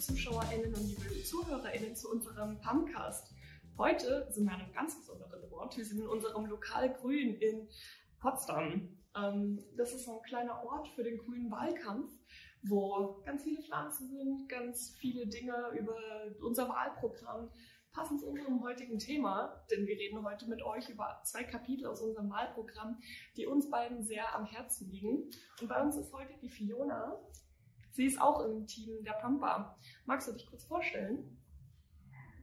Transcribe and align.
ZuschauerInnen 0.00 0.74
und 0.74 0.86
liebe 0.86 1.22
ZuhörerInnen 1.22 1.94
zu 1.94 2.10
unserem 2.10 2.58
Pumpcast. 2.62 3.34
Heute 3.76 4.26
sind 4.30 4.46
wir 4.46 4.54
an 4.54 4.62
einem 4.62 4.72
ganz 4.72 4.96
besonderen 4.96 5.52
Ort. 5.52 5.76
Wir 5.76 5.84
sind 5.84 6.00
in 6.00 6.06
unserem 6.06 6.46
Lokal 6.46 6.94
Grün 6.94 7.34
in 7.34 7.68
Potsdam. 8.18 8.96
Ähm, 9.14 9.62
das 9.76 9.92
ist 9.92 10.06
so 10.06 10.18
ein 10.18 10.22
kleiner 10.22 10.64
Ort 10.64 10.88
für 10.88 11.02
den 11.02 11.18
grünen 11.18 11.50
Wahlkampf, 11.50 12.10
wo 12.62 13.20
ganz 13.26 13.42
viele 13.42 13.60
Pflanzen 13.62 14.08
sind, 14.08 14.48
ganz 14.48 14.96
viele 14.98 15.26
Dinge 15.26 15.68
über 15.78 15.94
unser 16.42 16.66
Wahlprogramm 16.70 17.50
passend 17.92 18.20
zu 18.20 18.28
unserem 18.28 18.62
heutigen 18.62 18.98
Thema, 18.98 19.66
denn 19.70 19.86
wir 19.86 19.96
reden 19.96 20.24
heute 20.24 20.48
mit 20.48 20.62
euch 20.62 20.88
über 20.88 21.20
zwei 21.24 21.44
Kapitel 21.44 21.86
aus 21.86 22.00
unserem 22.00 22.30
Wahlprogramm, 22.30 22.98
die 23.36 23.46
uns 23.46 23.68
beiden 23.68 24.02
sehr 24.02 24.34
am 24.34 24.46
Herzen 24.46 24.88
liegen. 24.90 25.28
Und 25.60 25.68
bei 25.68 25.82
uns 25.82 25.96
ist 25.96 26.12
heute 26.14 26.32
die 26.40 26.48
Fiona. 26.48 27.20
Sie 27.92 28.06
ist 28.06 28.20
auch 28.20 28.40
im 28.44 28.66
Team 28.66 29.02
der 29.04 29.12
Pampa. 29.14 29.76
Magst 30.06 30.28
du 30.28 30.32
dich 30.32 30.46
kurz 30.46 30.64
vorstellen? 30.64 31.36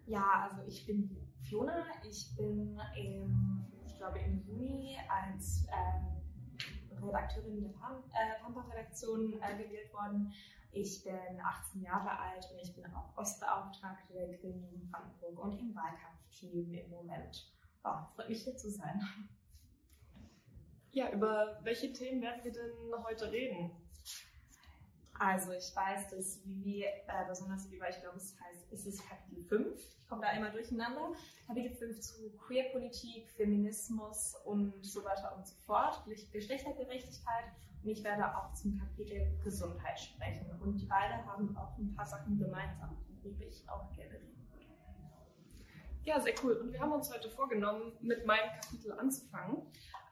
Ja, 0.05 0.49
also 0.49 0.63
ich 0.67 0.85
bin 0.85 1.09
Fiona. 1.43 1.85
Ich 2.07 2.35
bin, 2.35 2.79
im, 2.95 3.65
ich 3.85 3.97
glaube, 3.97 4.19
im 4.19 4.41
Juni 4.45 4.97
als 5.09 5.65
äh, 5.67 7.03
Redakteurin 7.05 7.61
der 7.61 7.69
äh, 7.71 8.41
Pampa-Redaktion 8.41 9.33
äh, 9.41 9.63
gewählt 9.63 9.93
worden. 9.93 10.33
Ich 10.71 11.03
bin 11.03 11.41
18 11.41 11.81
Jahre 11.81 12.19
alt 12.19 12.45
und 12.51 12.59
ich 12.61 12.75
bin 12.75 12.85
auch 12.93 13.17
Ostbeauftragte 13.17 14.13
der 14.13 14.37
Grünen 14.37 14.89
Brandenburg 14.91 15.39
und 15.39 15.59
im 15.59 15.73
Wahlkampfteam 15.73 16.73
im 16.73 16.89
Moment. 16.89 17.51
Oh, 17.83 18.05
freut 18.15 18.29
mich 18.29 18.43
hier 18.43 18.55
zu 18.57 18.69
sein. 18.69 19.01
Ja, 20.91 21.11
über 21.11 21.59
welche 21.63 21.93
Themen 21.93 22.21
werden 22.21 22.43
wir 22.43 22.51
denn 22.51 22.71
heute 23.03 23.31
reden? 23.31 23.71
Also 25.19 25.51
ich 25.51 25.75
weiß, 25.75 26.09
dass 26.09 26.45
Vivi, 26.45 26.83
äh, 26.83 27.25
besonders 27.27 27.69
Vivi, 27.71 27.83
ich 27.89 27.99
glaube, 28.01 28.17
es 28.17 28.35
heißt, 28.39 28.71
es 28.71 28.85
ist 28.85 29.07
Kapitel 29.07 29.43
5. 29.43 29.79
Ich 29.79 30.07
komme 30.07 30.21
da 30.21 30.31
immer 30.31 30.51
durcheinander. 30.51 31.11
Kapitel 31.47 31.75
5 31.75 31.99
zu 31.99 32.29
Queerpolitik, 32.37 33.29
Feminismus 33.31 34.35
und 34.45 34.73
so 34.85 35.03
weiter 35.03 35.35
und 35.35 35.47
so 35.47 35.55
fort, 35.65 36.03
Geschlechtergerechtigkeit. 36.31 37.45
Und 37.83 37.89
ich 37.89 38.03
werde 38.03 38.35
auch 38.35 38.53
zum 38.53 38.77
Kapitel 38.77 39.27
Gesundheit 39.43 39.99
sprechen. 39.99 40.45
Und 40.61 40.77
die 40.77 40.85
beiden 40.85 41.25
haben 41.25 41.55
auch 41.57 41.77
ein 41.77 41.95
paar 41.95 42.05
Sachen 42.05 42.37
gemeinsam, 42.37 42.97
worüber 43.23 43.45
ich 43.45 43.67
auch 43.69 43.91
gerne 43.93 44.13
reden 44.13 44.47
würde. 44.51 44.65
Ja, 46.03 46.19
sehr 46.19 46.33
cool. 46.43 46.53
Und 46.53 46.73
wir 46.73 46.79
haben 46.79 46.91
uns 46.91 47.11
heute 47.11 47.29
vorgenommen, 47.29 47.93
mit 48.01 48.25
meinem 48.25 48.49
Kapitel 48.61 48.91
anzufangen. 48.93 49.63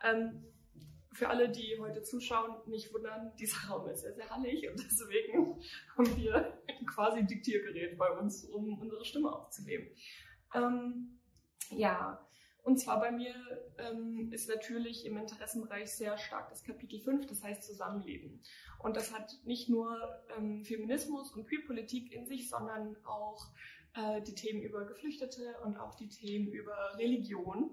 Ähm, 0.04 0.44
für 1.16 1.30
alle, 1.30 1.50
die 1.50 1.78
heute 1.80 2.04
zuschauen, 2.04 2.56
nicht 2.68 2.94
wundern, 2.94 3.32
dieser 3.40 3.70
Raum 3.70 3.90
ist 3.90 4.02
sehr, 4.02 4.14
sehr 4.14 4.30
hallig 4.30 4.70
und 4.70 4.78
deswegen 4.78 5.60
haben 5.98 6.18
wir 6.18 6.62
quasi 6.88 7.20
ein 7.20 7.28
Diktiergerät 7.28 7.98
bei 7.98 8.10
uns, 8.12 8.46
um 8.46 8.80
unsere 8.80 9.06
Stimme 9.06 9.34
aufzunehmen. 9.34 9.88
Ähm, 10.54 11.20
ja, 11.72 12.26
und 12.64 12.80
zwar 12.80 13.00
bei 13.00 13.12
mir 13.12 13.36
ähm, 13.78 14.32
ist 14.34 14.50
natürlich 14.50 15.06
im 15.06 15.18
Interessenbereich 15.18 15.92
sehr 15.92 16.18
stark 16.18 16.50
das 16.50 16.64
Kapitel 16.64 17.00
5, 17.00 17.28
das 17.28 17.44
heißt 17.44 17.64
Zusammenleben. 17.64 18.42
Und 18.80 18.98
das 18.98 19.14
hat 19.14 19.32
nicht 19.46 19.70
nur 19.70 19.98
ähm, 20.36 20.64
Feminismus 20.64 21.32
und 21.32 21.48
Queerpolitik 21.48 22.12
in 22.12 22.26
sich, 22.26 22.50
sondern 22.50 22.98
auch 23.06 23.48
äh, 23.94 24.22
die 24.24 24.34
Themen 24.34 24.62
über 24.64 24.84
Geflüchtete 24.86 25.56
und 25.64 25.78
auch 25.78 25.96
die 25.96 26.10
Themen 26.10 26.52
über 26.52 26.98
Religion. 26.98 27.70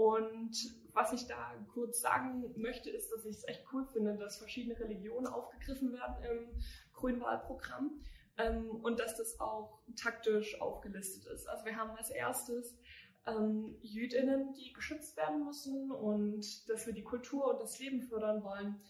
Und 0.00 0.56
was 0.94 1.12
ich 1.12 1.26
da 1.26 1.52
kurz 1.74 2.00
sagen 2.00 2.54
möchte, 2.56 2.88
ist, 2.88 3.12
dass 3.12 3.26
ich 3.26 3.36
es 3.36 3.46
echt 3.46 3.66
cool 3.70 3.86
finde, 3.92 4.16
dass 4.16 4.38
verschiedene 4.38 4.80
Religionen 4.80 5.26
aufgegriffen 5.26 5.92
werden 5.92 6.16
im 6.24 6.62
Grünwahlprogramm 6.94 8.00
ähm, 8.38 8.70
und 8.82 8.98
dass 8.98 9.18
das 9.18 9.38
auch 9.40 9.82
taktisch 9.96 10.58
aufgelistet 10.58 11.26
ist. 11.26 11.46
Also 11.46 11.66
wir 11.66 11.76
haben 11.76 11.90
als 11.98 12.08
erstes 12.08 12.78
ähm, 13.26 13.76
Jüdinnen, 13.82 14.54
die 14.54 14.72
geschützt 14.72 15.18
werden 15.18 15.44
müssen 15.44 15.90
und 15.90 16.70
dass 16.70 16.86
wir 16.86 16.94
die 16.94 17.04
Kultur 17.04 17.52
und 17.52 17.60
das 17.60 17.78
Leben 17.78 18.00
fördern 18.00 18.42
wollen. 18.42 18.80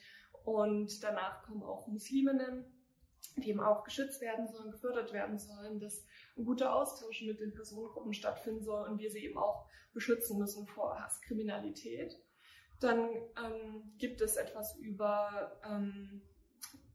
Und 0.44 1.02
danach 1.02 1.42
kommen 1.42 1.64
auch 1.64 1.88
Musliminnen, 1.88 2.64
die 3.36 3.48
eben 3.48 3.60
auch 3.60 3.82
geschützt 3.82 4.20
werden 4.20 4.46
sollen, 4.46 4.70
gefördert 4.70 5.12
werden 5.12 5.40
sollen, 5.40 5.80
dass 5.80 6.06
ein 6.36 6.44
guter 6.44 6.74
Austausch 6.74 7.22
mit 7.22 7.40
den 7.40 7.52
Personengruppen 7.52 8.14
stattfinden 8.14 8.62
soll 8.62 8.88
und 8.88 8.98
wir 8.98 9.10
sie 9.10 9.24
eben 9.24 9.38
auch 9.38 9.66
beschützen 9.92 10.38
müssen 10.38 10.66
vor 10.66 10.98
Hasskriminalität. 11.00 12.16
Dann 12.80 13.10
ähm, 13.44 13.92
gibt 13.98 14.20
es 14.20 14.36
etwas 14.36 14.76
über 14.76 15.60
ähm, 15.64 16.22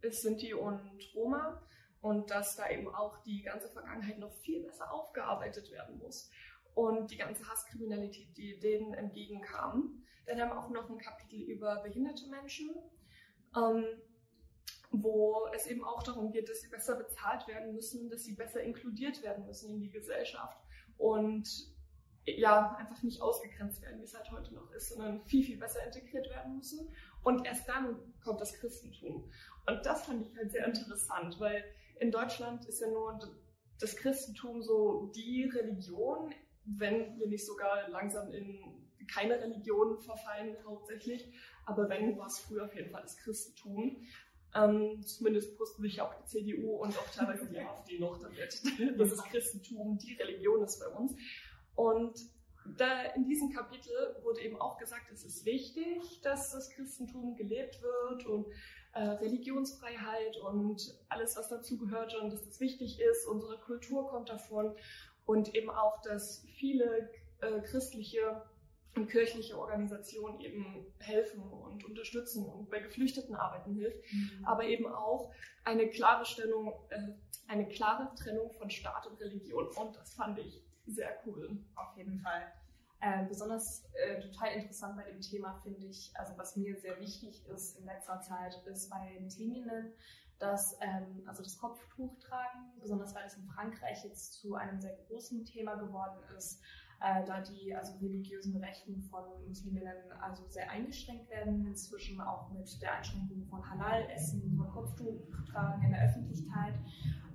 Sinti 0.02 0.54
und 0.54 0.82
Roma 1.14 1.62
und 2.02 2.30
dass 2.32 2.56
da 2.56 2.70
eben 2.70 2.88
auch 2.88 3.18
die 3.24 3.42
ganze 3.42 3.70
Vergangenheit 3.70 4.20
noch 4.20 4.34
viel 4.34 4.64
besser 4.64 4.92
aufgearbeitet 4.92 5.72
werden 5.72 5.98
muss 5.98 6.30
und 6.74 7.12
die 7.12 7.18
ganze 7.18 7.48
Hasskriminalität, 7.48 8.36
die 8.38 8.60
denen 8.60 8.94
entgegenkam. 8.94 10.04
Dann 10.26 10.40
haben 10.40 10.50
wir 10.50 10.60
auch 10.60 10.70
noch 10.70 10.90
ein 10.90 10.98
Kapitel 10.98 11.40
über 11.42 11.82
behinderte 11.84 12.28
Menschen. 12.30 12.70
Ähm, 13.56 13.86
wo 14.92 15.48
es 15.54 15.68
eben 15.68 15.84
auch 15.84 16.04
darum 16.04 16.32
geht, 16.32 16.50
dass 16.50 16.62
sie 16.62 16.70
besser 16.70 16.96
bezahlt 16.96 17.48
werden 17.48 17.74
müssen, 17.74 18.10
dass 18.10 18.24
sie 18.24 18.34
besser 18.34 18.62
inkludiert 18.62 19.22
werden 19.24 19.46
müssen 19.46 19.70
in 19.70 19.80
die 19.82 19.90
Gesellschaft 19.90 20.58
und 20.98 21.48
ja, 22.28 22.76
einfach 22.80 23.04
nicht 23.04 23.22
ausgegrenzt 23.22 23.82
werden, 23.84 24.00
wie 24.00 24.04
es 24.04 24.16
halt 24.16 24.32
heute 24.32 24.54
noch 24.54 24.72
ist, 24.72 24.90
sondern 24.90 25.22
viel, 25.22 25.44
viel 25.44 25.58
besser 25.58 25.86
integriert 25.86 26.28
werden 26.32 26.56
müssen. 26.56 26.90
Und 27.24 27.46
erst 27.46 27.70
dann 27.70 27.98
kommt 28.24 28.42
das 28.42 28.54
Christentum. 28.54 29.30
Und 29.68 29.86
das 29.86 30.06
fand 30.06 30.26
ich 30.26 30.36
halt 30.36 30.52
sehr 30.52 30.66
interessant, 30.66 31.40
weil 31.40 31.64
in 32.00 32.12
Deutschland 32.12 32.66
ist 32.66 32.82
ja 32.82 32.88
nur 32.88 33.20
das 33.80 33.96
Christentum 33.96 34.64
so 34.64 35.12
die 35.16 35.46
Religion, 35.46 36.34
wenn 36.66 37.18
wir 37.20 37.28
nicht 37.28 37.46
sogar 37.46 37.90
langsam 37.90 38.32
in 38.32 38.86
keine 39.08 39.40
Religion 39.40 40.00
verfallen 40.00 40.56
hauptsächlich, 40.66 41.32
aber 41.66 41.90
wenn, 41.90 42.18
war 42.18 42.28
es 42.28 42.40
früher 42.40 42.66
auf 42.66 42.76
jeden 42.76 42.92
Fall 42.92 43.04
das 43.04 43.18
Christentum. 43.18 44.04
Ähm, 44.56 45.02
zumindest 45.04 45.58
brüsten 45.58 45.84
sich 45.84 46.00
auch 46.02 46.14
die 46.16 46.26
CDU 46.26 46.78
und 46.78 46.98
auch 46.98 47.10
teilweise 47.14 47.46
die 47.48 47.60
AfD 47.60 48.00
noch 48.00 48.18
damit, 48.20 48.62
dass 48.98 49.10
das 49.10 49.24
Christentum 49.26 49.98
die 49.98 50.14
Religion 50.14 50.64
ist 50.64 50.80
bei 50.80 50.88
uns. 50.88 51.14
Und 51.76 52.18
da 52.78 53.04
in 53.16 53.26
diesem 53.26 53.52
Kapitel 53.52 53.94
wurde 54.24 54.42
eben 54.42 54.60
auch 54.60 54.78
gesagt, 54.78 55.12
es 55.12 55.24
ist 55.24 55.46
wichtig, 55.46 56.22
dass 56.22 56.52
das 56.52 56.70
Christentum 56.70 57.36
gelebt 57.36 57.82
wird 57.82 58.26
und 58.26 58.48
äh, 58.94 59.02
Religionsfreiheit 59.02 60.38
und 60.38 60.98
alles, 61.10 61.36
was 61.36 61.50
dazu 61.50 61.78
gehört 61.78 62.16
und 62.16 62.32
dass 62.32 62.46
das 62.46 62.60
wichtig 62.60 63.00
ist. 63.00 63.28
Unsere 63.28 63.60
Kultur 63.60 64.08
kommt 64.08 64.30
davon 64.30 64.74
und 65.26 65.54
eben 65.54 65.70
auch, 65.70 66.02
dass 66.02 66.46
viele 66.58 67.10
äh, 67.42 67.62
christliche 67.62 68.42
und 68.96 69.10
kirchliche 69.10 69.58
Organisationen 69.58 70.40
eben 70.40 70.86
helfen 71.00 71.42
und 71.42 71.84
unterstützen 71.84 72.46
und 72.46 72.70
bei 72.70 72.80
Geflüchteten 72.80 73.36
arbeiten 73.36 73.74
hilft, 73.74 73.98
mhm. 74.12 74.46
aber 74.46 74.64
eben 74.64 74.88
auch 74.88 75.34
eine 75.64 75.90
klare 75.90 76.26
Stellung, 76.26 76.74
äh, 76.90 77.00
eine 77.48 77.68
klare 77.68 78.14
Trennung 78.16 78.52
von 78.54 78.70
Staat 78.70 79.08
und 79.08 79.20
Religion. 79.20 79.68
Und 79.76 79.96
das 79.96 80.14
fand 80.14 80.40
ich 80.40 80.64
sehr 80.88 81.20
cool. 81.26 81.58
Auf 81.76 81.98
jeden 81.98 82.20
Fall. 82.20 82.52
Äh, 83.02 83.26
besonders 83.28 83.84
äh, 83.94 84.22
total 84.22 84.54
interessant 84.54 84.96
bei 84.96 85.04
dem 85.04 85.22
Thema 85.22 85.60
finde 85.64 85.86
ich, 85.86 86.12
also 86.16 86.34
was 86.38 86.56
mir 86.56 86.80
sehr 86.80 87.00
wichtig 87.00 87.46
ist 87.48 87.78
in 87.78 87.86
letzter 87.86 88.22
Zeit, 88.22 88.56
ist 88.66 88.90
bei 88.90 89.20
Musliminnen, 89.20 89.94
dass 90.40 90.78
ähm, 90.82 91.24
also 91.26 91.44
das 91.44 91.58
Kopftuch 91.58 92.18
tragen, 92.20 92.72
besonders 92.80 93.14
weil 93.14 93.26
es 93.26 93.36
in 93.36 93.46
Frankreich 93.46 94.04
jetzt 94.04 94.34
zu 94.34 94.56
einem 94.56 94.80
sehr 94.80 94.96
großen 95.08 95.46
Thema 95.46 95.76
geworden 95.76 96.20
ist, 96.38 96.62
äh, 97.06 97.24
da 97.24 97.40
die 97.42 97.76
also 97.76 97.94
religiösen 98.00 98.58
Rechten 98.58 99.00
von 99.04 99.24
Musliminnen 99.48 100.12
also 100.20 100.44
sehr 100.50 100.70
eingeschränkt 100.72 101.30
werden, 101.30 101.68
inzwischen 101.68 102.20
auch 102.20 102.50
mit 102.50 102.82
der 102.82 102.96
Einschränkung 102.96 103.46
von 103.46 103.70
Halal-Essen, 103.70 104.58
von 104.58 104.68
Kopftuchtragen 104.72 105.84
in 105.84 105.92
der 105.92 106.06
Öffentlichkeit. 106.06 106.74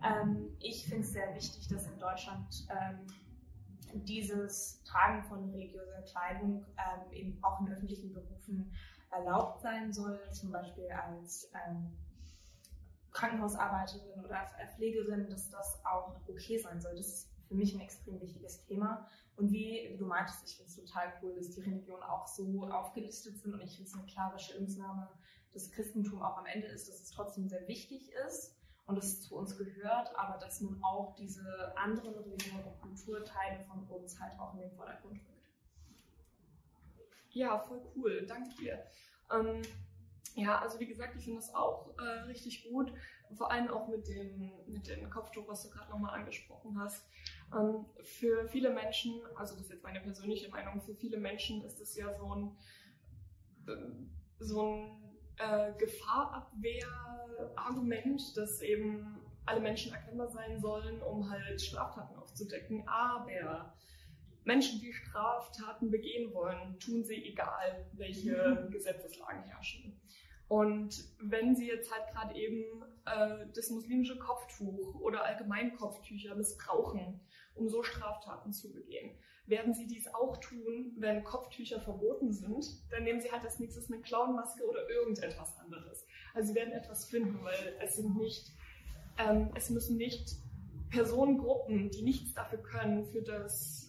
Ähm, 0.02 0.48
ich 0.58 0.84
finde 0.86 1.02
es 1.02 1.12
sehr 1.12 1.32
wichtig, 1.36 1.68
dass 1.68 1.86
in 1.86 1.98
Deutschland 2.00 2.66
ähm, 2.68 3.06
dieses 4.04 4.82
Tragen 4.82 5.22
von 5.24 5.48
religiöser 5.50 6.02
Kleidung 6.02 6.66
ähm, 6.76 7.12
eben 7.12 7.38
auch 7.44 7.60
in 7.60 7.72
öffentlichen 7.72 8.12
Berufen 8.12 8.72
erlaubt 9.12 9.62
sein 9.62 9.92
soll, 9.92 10.20
zum 10.32 10.50
Beispiel 10.50 10.88
als 10.90 11.48
ähm, 11.54 11.92
Krankenhausarbeiterin 13.12 14.24
oder 14.24 14.48
Pflegerin, 14.74 15.28
dass 15.28 15.48
das 15.50 15.80
auch 15.84 16.16
okay 16.28 16.58
sein 16.58 16.80
soll. 16.80 16.96
Das 16.96 17.06
ist 17.06 17.30
für 17.46 17.54
mich 17.54 17.74
ein 17.74 17.80
extrem 17.80 18.20
wichtiges 18.20 18.64
Thema. 18.66 19.08
Und 19.36 19.52
wie, 19.52 19.96
du 19.98 20.06
meintest, 20.06 20.46
ich 20.46 20.56
finde 20.56 20.70
es 20.70 20.76
total 20.76 21.12
cool, 21.22 21.34
dass 21.34 21.50
die 21.50 21.62
Religionen 21.62 22.02
auch 22.02 22.26
so 22.26 22.68
aufgelistet 22.68 23.38
sind 23.38 23.54
und 23.54 23.60
ich 23.60 23.76
finde 23.76 23.88
es 23.90 23.94
eine 23.94 24.06
klare 24.06 24.38
Stellungnahme, 24.38 25.08
dass 25.52 25.70
Christentum 25.70 26.22
auch 26.22 26.36
am 26.36 26.46
Ende 26.46 26.66
ist, 26.66 26.88
dass 26.88 27.00
es 27.00 27.10
trotzdem 27.10 27.48
sehr 27.48 27.66
wichtig 27.66 28.10
ist 28.26 28.56
und 28.86 28.98
es 28.98 29.22
zu 29.22 29.36
uns 29.36 29.56
gehört, 29.56 30.14
aber 30.16 30.38
dass 30.38 30.60
nun 30.60 30.82
auch 30.82 31.14
diese 31.16 31.72
anderen 31.76 32.14
Religionen 32.14 32.64
und 32.64 32.80
Kulturteile 32.80 33.64
von 33.64 33.86
uns 33.88 34.20
halt 34.20 34.38
auch 34.38 34.54
in 34.54 34.60
den 34.60 34.70
Vordergrund 34.72 35.14
rückt. 35.14 35.50
Ja, 37.30 37.58
voll 37.60 37.80
cool, 37.96 38.26
danke 38.26 38.50
dir. 38.56 38.84
Ähm, 39.32 39.62
ja, 40.34 40.60
also 40.60 40.78
wie 40.80 40.86
gesagt, 40.86 41.14
ich 41.16 41.24
finde 41.24 41.40
das 41.40 41.54
auch 41.54 41.96
äh, 41.98 42.22
richtig 42.22 42.68
gut. 42.70 42.92
vor 43.36 43.50
allem 43.52 43.68
auch 43.68 43.88
mit 43.88 44.08
dem, 44.08 44.50
mit 44.66 44.88
dem 44.88 45.08
Kopftuch, 45.10 45.46
was 45.46 45.62
du 45.62 45.70
gerade 45.70 45.90
nochmal 45.90 46.18
angesprochen 46.18 46.78
hast. 46.80 47.06
Ähm, 47.54 47.84
für 48.02 48.48
viele 48.48 48.70
Menschen, 48.70 49.20
also 49.34 49.54
das 49.54 49.64
ist 49.64 49.72
jetzt 49.72 49.82
meine 49.82 50.00
persönliche 50.00 50.48
Meinung, 50.50 50.80
für 50.80 50.94
viele 50.94 51.18
Menschen 51.18 51.62
ist 51.64 51.80
es 51.80 51.96
ja 51.96 52.14
so 52.14 52.34
ein, 52.34 52.56
so 54.38 54.62
ein 54.62 55.02
äh, 55.38 55.72
Gefahrabwehr-Argument, 55.78 58.36
dass 58.36 58.62
eben 58.62 59.20
alle 59.46 59.60
Menschen 59.60 59.92
erkennbar 59.92 60.28
sein 60.28 60.60
sollen, 60.60 61.02
um 61.02 61.30
halt 61.30 61.60
Straftaten 61.60 62.16
aufzudecken. 62.16 62.86
Aber 62.86 63.74
Menschen, 64.44 64.80
die 64.80 64.92
Straftaten 64.92 65.90
begehen 65.90 66.32
wollen, 66.34 66.78
tun 66.78 67.02
sie 67.04 67.24
egal, 67.24 67.86
welche 67.92 68.68
Gesetzeslagen 68.70 69.44
herrschen. 69.44 70.00
Und 70.48 71.04
wenn 71.20 71.54
sie 71.54 71.68
jetzt 71.68 71.92
halt 71.92 72.08
gerade 72.12 72.34
eben 72.34 72.82
äh, 73.06 73.46
das 73.54 73.70
muslimische 73.70 74.18
Kopftuch 74.18 75.00
oder 75.00 75.24
allgemein 75.24 75.76
Kopftücher 75.76 76.34
missbrauchen, 76.34 77.20
um 77.60 77.68
so 77.68 77.82
Straftaten 77.82 78.52
zu 78.52 78.72
begehen, 78.72 79.14
werden 79.46 79.74
sie 79.74 79.86
dies 79.86 80.12
auch 80.14 80.36
tun, 80.38 80.92
wenn 80.96 81.24
Kopftücher 81.24 81.80
verboten 81.80 82.32
sind. 82.32 82.66
Dann 82.90 83.04
nehmen 83.04 83.20
sie 83.20 83.30
halt 83.30 83.44
als 83.44 83.58
nächstes 83.58 83.90
eine 83.90 84.00
Clownmaske 84.00 84.64
oder 84.68 84.88
irgendetwas 84.88 85.58
anderes. 85.58 86.06
Also 86.34 86.48
sie 86.48 86.54
werden 86.54 86.72
etwas 86.72 87.04
finden, 87.04 87.42
weil 87.42 87.76
es 87.82 87.96
sind 87.96 88.16
nicht, 88.16 88.52
ähm, 89.18 89.50
es 89.54 89.70
müssen 89.70 89.96
nicht 89.96 90.36
Personengruppen, 90.90 91.90
die 91.90 92.02
nichts 92.02 92.34
dafür 92.34 92.62
können, 92.62 93.04
für 93.04 93.22
das 93.22 93.86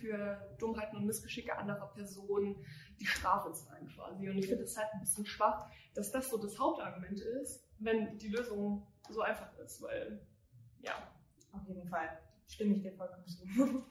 für 0.00 0.40
Dummheiten 0.58 0.96
und 0.96 1.04
Missgeschicke 1.04 1.54
anderer 1.54 1.88
Personen 1.88 2.56
die 2.98 3.04
Strafe 3.04 3.52
zahlen 3.52 3.86
quasi. 3.88 4.26
Und 4.30 4.38
ich 4.38 4.48
finde 4.48 4.64
es 4.64 4.78
halt 4.78 4.88
ein 4.94 5.00
bisschen 5.00 5.26
schwach, 5.26 5.70
dass 5.94 6.10
das 6.10 6.30
so 6.30 6.38
das 6.38 6.58
Hauptargument 6.58 7.20
ist, 7.20 7.62
wenn 7.78 8.16
die 8.16 8.28
Lösung 8.28 8.86
so 9.10 9.20
einfach 9.20 9.54
ist, 9.58 9.82
weil 9.82 10.26
ja. 10.80 10.94
Auf 11.52 11.66
jeden 11.66 11.86
Fall 11.88 12.18
stimme 12.48 12.74
ich 12.74 12.82
dir 12.82 12.92
vollkommen 12.92 13.26
zu. 13.26 13.44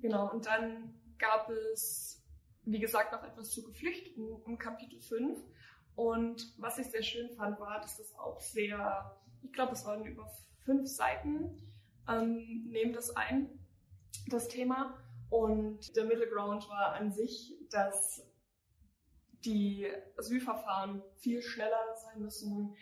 genau, 0.00 0.30
und 0.32 0.46
dann 0.46 0.94
gab 1.18 1.48
es, 1.50 2.22
wie 2.64 2.80
gesagt, 2.80 3.12
noch 3.12 3.22
etwas 3.22 3.50
zu 3.50 3.62
Geflüchteten 3.62 4.42
im 4.46 4.58
Kapitel 4.58 5.00
5. 5.00 5.38
Und 5.94 6.54
was 6.58 6.78
ich 6.78 6.86
sehr 6.90 7.02
schön 7.02 7.30
fand, 7.30 7.60
war, 7.60 7.80
dass 7.80 7.98
das 7.98 8.14
auch 8.14 8.40
sehr, 8.40 9.20
ich 9.42 9.52
glaube, 9.52 9.72
es 9.72 9.84
waren 9.84 10.04
über 10.04 10.30
fünf 10.64 10.88
Seiten, 10.88 11.62
ähm, 12.08 12.68
nehmen 12.70 12.92
das 12.92 13.14
ein, 13.16 13.50
das 14.28 14.48
Thema. 14.48 14.96
Und 15.28 15.94
der 15.96 16.04
Middle 16.04 16.28
Ground 16.28 16.68
war 16.68 16.94
an 16.94 17.12
sich, 17.12 17.54
dass 17.70 18.26
die 19.44 19.86
Asylverfahren 20.16 21.02
viel 21.16 21.42
schneller 21.42 21.94
sein 21.96 22.22
müssen, 22.22 22.74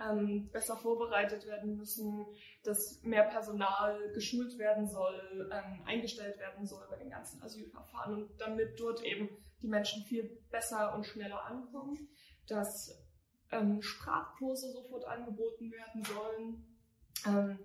ähm, 0.00 0.50
besser 0.50 0.76
vorbereitet 0.76 1.46
werden 1.46 1.76
müssen, 1.76 2.26
dass 2.64 3.02
mehr 3.02 3.24
Personal 3.24 3.98
geschult 4.14 4.58
werden 4.58 4.86
soll, 4.86 5.50
ähm, 5.52 5.82
eingestellt 5.86 6.38
werden 6.38 6.66
soll 6.66 6.86
bei 6.90 6.96
den 6.96 7.10
ganzen 7.10 7.42
Asylverfahren 7.42 8.14
und 8.14 8.40
damit 8.40 8.78
dort 8.78 9.02
eben 9.04 9.28
die 9.60 9.68
Menschen 9.68 10.02
viel 10.04 10.40
besser 10.50 10.94
und 10.94 11.06
schneller 11.06 11.44
ankommen, 11.44 12.08
dass 12.48 12.98
ähm, 13.50 13.82
Sprachkurse 13.82 14.72
sofort 14.72 15.04
angeboten 15.04 15.70
werden 15.70 16.04
sollen, 16.04 16.72
ähm, 17.26 17.58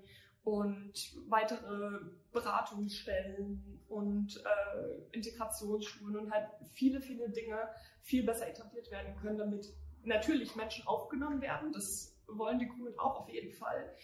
und 0.48 0.94
weitere 1.28 2.00
Beratungsstellen 2.32 3.82
und 3.90 4.38
äh, 4.38 5.12
Integrationsschulen 5.12 6.16
und 6.16 6.32
halt 6.32 6.48
viele, 6.72 7.02
viele 7.02 7.30
Dinge 7.30 7.68
viel 8.02 8.24
besser 8.24 8.48
etabliert 8.48 8.90
werden 8.90 9.14
können, 9.18 9.38
damit 9.38 9.68
natürlich 10.04 10.56
Menschen 10.56 10.88
aufgenommen 10.88 11.42
werden. 11.42 11.74
Das 11.74 12.17
wollen 12.28 12.60
die 12.60 12.68
Grünen 12.68 12.98
auch 13.00 13.22
auf 13.22 13.30
jeden 13.30 13.54
Fall. 13.54 13.96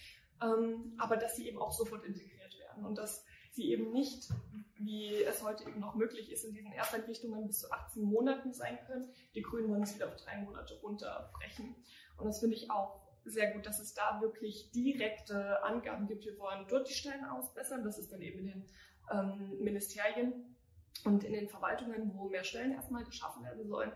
Ähm, 0.41 0.93
aber 0.97 1.17
dass 1.17 1.35
sie 1.35 1.47
eben 1.47 1.57
auch 1.57 1.71
sofort 1.71 2.03
integriert 2.05 2.57
werden 2.59 2.85
und 2.85 2.97
dass 2.97 3.25
sie 3.51 3.71
eben 3.71 3.91
nicht, 3.91 4.29
wie 4.77 5.23
es 5.23 5.43
heute 5.43 5.63
eben 5.63 5.79
noch 5.79 5.95
möglich 5.95 6.31
ist, 6.31 6.43
in 6.43 6.53
diesen 6.53 6.71
Ersteinrichtungen 6.71 7.47
bis 7.47 7.59
zu 7.59 7.71
18 7.71 8.03
Monaten 8.03 8.53
sein 8.53 8.79
können. 8.87 9.09
Die 9.35 9.41
Grünen 9.41 9.69
wollen 9.69 9.83
es 9.83 9.95
wieder 9.95 10.07
auf 10.07 10.15
drei 10.17 10.37
Monate 10.37 10.79
runterbrechen. 10.81 11.75
Und 12.17 12.25
das 12.25 12.39
finde 12.39 12.55
ich 12.55 12.71
auch 12.71 12.99
sehr 13.25 13.51
gut, 13.51 13.65
dass 13.65 13.79
es 13.79 13.93
da 13.93 14.19
wirklich 14.21 14.71
direkte 14.71 15.63
Angaben 15.63 16.07
gibt. 16.07 16.25
Wir 16.25 16.37
wollen 16.39 16.65
dort 16.67 16.89
die 16.89 16.93
Stellen 16.93 17.23
ausbessern. 17.25 17.83
Das 17.83 17.97
ist 17.97 18.11
dann 18.11 18.21
eben 18.21 18.39
in 18.39 18.47
den 18.47 18.65
ähm, 19.11 19.57
Ministerien 19.59 20.57
und 21.05 21.23
in 21.23 21.33
den 21.33 21.47
Verwaltungen, 21.47 22.11
wo 22.15 22.27
mehr 22.27 22.43
Stellen 22.43 22.73
erstmal 22.73 23.03
geschaffen 23.03 23.43
werden 23.43 23.67
sollen. 23.67 23.91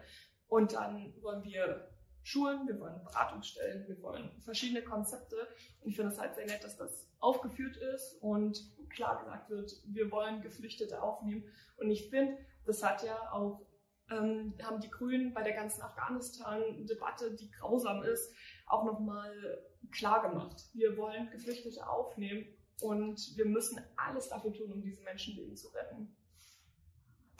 Und 0.47 0.73
dann 0.73 1.13
wollen 1.21 1.43
wir 1.43 1.89
Schulen, 2.27 2.67
wir 2.67 2.77
wollen 2.77 3.01
Beratungsstellen, 3.05 3.87
wir 3.87 4.01
wollen 4.01 4.29
verschiedene 4.41 4.83
Konzepte. 4.83 5.37
Und 5.79 5.91
ich 5.91 5.95
finde 5.95 6.11
es 6.11 6.19
halt 6.19 6.35
sehr 6.35 6.45
nett, 6.45 6.61
dass 6.61 6.75
das 6.75 7.07
aufgeführt 7.19 7.77
ist 7.77 8.17
und 8.19 8.69
klar 8.89 9.23
gesagt 9.23 9.49
wird, 9.49 9.71
wir 9.85 10.11
wollen 10.11 10.41
Geflüchtete 10.41 11.01
aufnehmen. 11.01 11.45
Und 11.77 11.89
ich 11.89 12.09
finde, 12.09 12.37
das 12.65 12.83
hat 12.83 13.01
ja 13.01 13.31
auch, 13.31 13.65
ähm, 14.09 14.53
haben 14.61 14.81
die 14.81 14.89
Grünen 14.89 15.33
bei 15.33 15.41
der 15.41 15.53
ganzen 15.53 15.81
Afghanistan-Debatte, 15.81 17.33
die 17.33 17.49
grausam 17.49 18.03
ist, 18.03 18.35
auch 18.65 18.83
nochmal 18.83 19.63
klar 19.91 20.29
gemacht. 20.29 20.65
Wir 20.73 20.97
wollen 20.97 21.29
Geflüchtete 21.29 21.87
aufnehmen 21.87 22.45
und 22.81 23.37
wir 23.37 23.45
müssen 23.45 23.79
alles 23.95 24.27
dafür 24.27 24.51
tun, 24.51 24.73
um 24.73 24.81
diese 24.81 25.01
Menschenleben 25.01 25.55
zu 25.55 25.69
retten. 25.69 26.13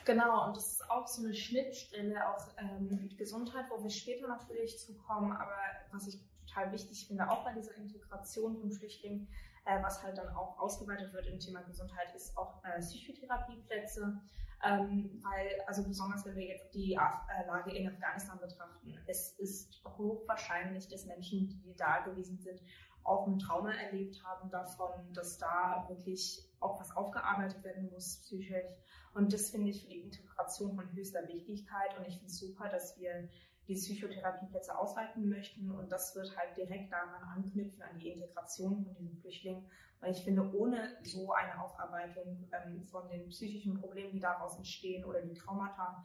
Genau, 0.08 0.48
und 0.48 0.56
das 0.56 0.72
ist 0.72 0.90
auch 0.90 1.06
so 1.06 1.22
eine 1.22 1.34
Schnittstelle, 1.34 2.30
auch 2.30 2.48
ähm, 2.58 3.10
Gesundheit, 3.18 3.66
wo 3.70 3.84
wir 3.84 3.90
später 3.90 4.30
natürlich 4.30 4.80
zukommen. 4.80 5.34
Aber 5.34 5.52
was 5.92 6.08
ich 6.08 6.18
total 6.46 6.72
wichtig 6.72 7.08
finde, 7.08 7.30
auch 7.30 7.44
bei 7.44 7.52
dieser 7.52 7.76
Integration 7.76 8.56
von 8.56 8.72
Flüchtlingen, 8.72 9.28
äh, 9.66 9.84
was 9.84 10.02
halt 10.02 10.18
dann 10.18 10.30
auch 10.30 10.58
ausgeweitet 10.60 11.12
wird 11.12 11.28
im 11.28 11.40
Thema 11.42 11.60
Gesundheit, 11.64 12.16
ist 12.16 12.38
auch 12.38 12.64
äh, 12.64 12.80
Psychotherapieplätze. 12.80 14.22
Ähm, 14.64 15.22
weil, 15.24 15.62
also 15.68 15.84
besonders 15.84 16.26
wenn 16.26 16.38
wir 16.38 16.48
jetzt 16.48 16.74
die 16.74 16.94
äh, 16.94 17.46
Lage 17.46 17.76
in 17.76 17.90
Afghanistan 17.90 18.40
betrachten, 18.40 18.98
es 19.08 19.34
ist 19.34 19.84
hochwahrscheinlich, 19.86 20.88
dass 20.88 21.06
Menschen, 21.06 21.50
die 21.50 21.76
da 21.76 22.00
gewesen 22.00 22.40
sind, 22.40 22.62
auch 23.08 23.26
ein 23.26 23.40
Trauma 23.40 23.74
erlebt 23.74 24.22
haben 24.24 24.50
davon, 24.50 24.92
dass 25.14 25.38
da 25.38 25.86
wirklich 25.88 26.46
auch 26.60 26.80
was 26.80 26.96
aufgearbeitet 26.96 27.64
werden 27.64 27.90
muss, 27.90 28.18
psychisch. 28.18 28.72
Und 29.14 29.32
das 29.32 29.50
finde 29.50 29.70
ich 29.70 29.84
für 29.84 29.90
die 29.90 30.02
Integration 30.02 30.76
von 30.76 30.92
höchster 30.94 31.28
Wichtigkeit. 31.28 31.98
Und 31.98 32.06
ich 32.06 32.16
finde 32.16 32.28
es 32.28 32.40
super, 32.40 32.70
dass 32.70 32.98
wir 33.00 33.30
die 33.68 33.76
Psychotherapieplätze 33.76 34.78
ausweiten 34.78 35.30
möchten. 35.30 35.72
Und 35.72 35.92
das 35.92 36.16
wird 36.16 36.36
halt 36.38 36.56
direkt 36.58 36.92
daran 36.92 37.24
anknüpfen, 37.36 37.82
an 37.82 37.98
die 37.98 38.10
Integration 38.10 38.84
von 38.84 38.96
diesen 38.96 39.18
Flüchtlingen. 39.18 39.70
Weil 40.00 40.12
ich 40.12 40.24
finde, 40.24 40.54
ohne 40.54 40.98
so 41.04 41.32
eine 41.32 41.62
Aufarbeitung 41.62 42.48
ähm, 42.52 42.84
von 42.86 43.10
den 43.10 43.30
psychischen 43.30 43.80
Problemen, 43.80 44.12
die 44.12 44.20
daraus 44.20 44.58
entstehen 44.58 45.06
oder 45.06 45.22
die 45.22 45.34
Traumata, 45.34 46.04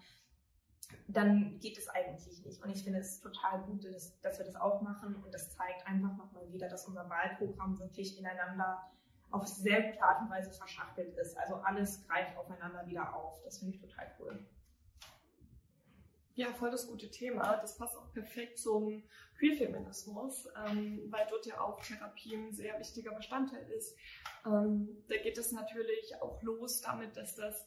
dann 1.08 1.58
geht 1.60 1.78
es 1.78 1.88
eigentlich 1.88 2.44
nicht. 2.44 2.62
Und 2.62 2.70
ich 2.70 2.84
finde 2.84 3.00
es 3.00 3.20
total 3.20 3.62
gut, 3.62 3.84
dass, 3.84 4.18
dass 4.20 4.38
wir 4.38 4.46
das 4.46 4.56
auch 4.56 4.80
machen. 4.82 5.16
Und 5.16 5.32
das 5.32 5.54
zeigt 5.54 5.86
einfach 5.86 6.16
nochmal 6.16 6.50
wieder, 6.52 6.68
dass 6.68 6.86
unser 6.86 7.08
Wahlprogramm 7.08 7.78
wirklich 7.78 8.18
ineinander 8.18 8.90
auf 9.30 9.46
sehr 9.46 9.82
gute 9.82 10.02
Art 10.02 10.22
und 10.22 10.30
Weise 10.30 10.52
verschachtelt 10.52 11.16
ist. 11.16 11.36
Also 11.38 11.56
alles 11.56 12.06
greift 12.06 12.36
aufeinander 12.36 12.86
wieder 12.86 13.14
auf. 13.14 13.42
Das 13.44 13.58
finde 13.58 13.74
ich 13.74 13.80
total 13.80 14.10
cool. 14.20 14.46
Ja, 16.34 16.50
voll 16.52 16.70
das 16.70 16.86
gute 16.86 17.10
Thema. 17.10 17.58
Das 17.58 17.76
passt 17.76 17.96
auch 17.96 18.10
perfekt 18.12 18.58
zum 18.58 19.02
Queerfeminismus, 19.38 20.48
ähm, 20.66 21.02
weil 21.10 21.26
dort 21.28 21.44
ja 21.46 21.60
auch 21.60 21.82
Therapie 21.82 22.34
ein 22.34 22.52
sehr 22.52 22.78
wichtiger 22.78 23.12
Bestandteil 23.14 23.70
ist. 23.70 23.94
Ähm, 24.46 25.04
da 25.08 25.16
geht 25.18 25.36
es 25.36 25.52
natürlich 25.52 26.14
auch 26.22 26.42
los 26.42 26.80
damit, 26.80 27.16
dass 27.16 27.34
das 27.34 27.66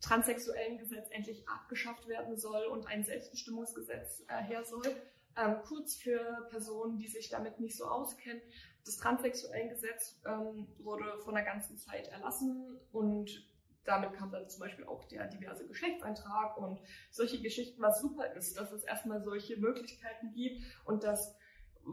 transsexuellen 0.00 0.78
Gesetz 0.78 1.08
endlich 1.10 1.48
abgeschafft 1.48 2.08
werden 2.08 2.36
soll 2.36 2.66
und 2.66 2.86
ein 2.86 3.04
Selbstbestimmungsgesetz 3.04 4.24
äh, 4.28 4.42
her 4.42 4.64
soll. 4.64 4.86
Ähm, 5.36 5.56
kurz 5.66 5.94
für 5.96 6.46
Personen, 6.50 6.98
die 6.98 7.08
sich 7.08 7.28
damit 7.28 7.60
nicht 7.60 7.76
so 7.76 7.84
auskennen. 7.84 8.42
Das 8.84 8.96
transsexuellen 8.96 9.68
Gesetz 9.68 10.20
ähm, 10.26 10.66
wurde 10.78 11.18
vor 11.20 11.34
einer 11.34 11.44
ganzen 11.44 11.78
Zeit 11.78 12.08
erlassen 12.08 12.78
und 12.92 13.46
damit 13.84 14.12
kam 14.12 14.30
dann 14.30 14.48
zum 14.48 14.60
Beispiel 14.60 14.84
auch 14.84 15.04
der 15.04 15.26
diverse 15.28 15.66
Geschlechtseintrag 15.66 16.58
und 16.58 16.78
solche 17.10 17.40
Geschichten, 17.40 17.80
was 17.80 18.00
super 18.00 18.32
ist, 18.34 18.58
dass 18.58 18.70
es 18.70 18.84
erstmal 18.84 19.22
solche 19.22 19.56
Möglichkeiten 19.56 20.32
gibt 20.32 20.62
und 20.84 21.04
dass 21.04 21.34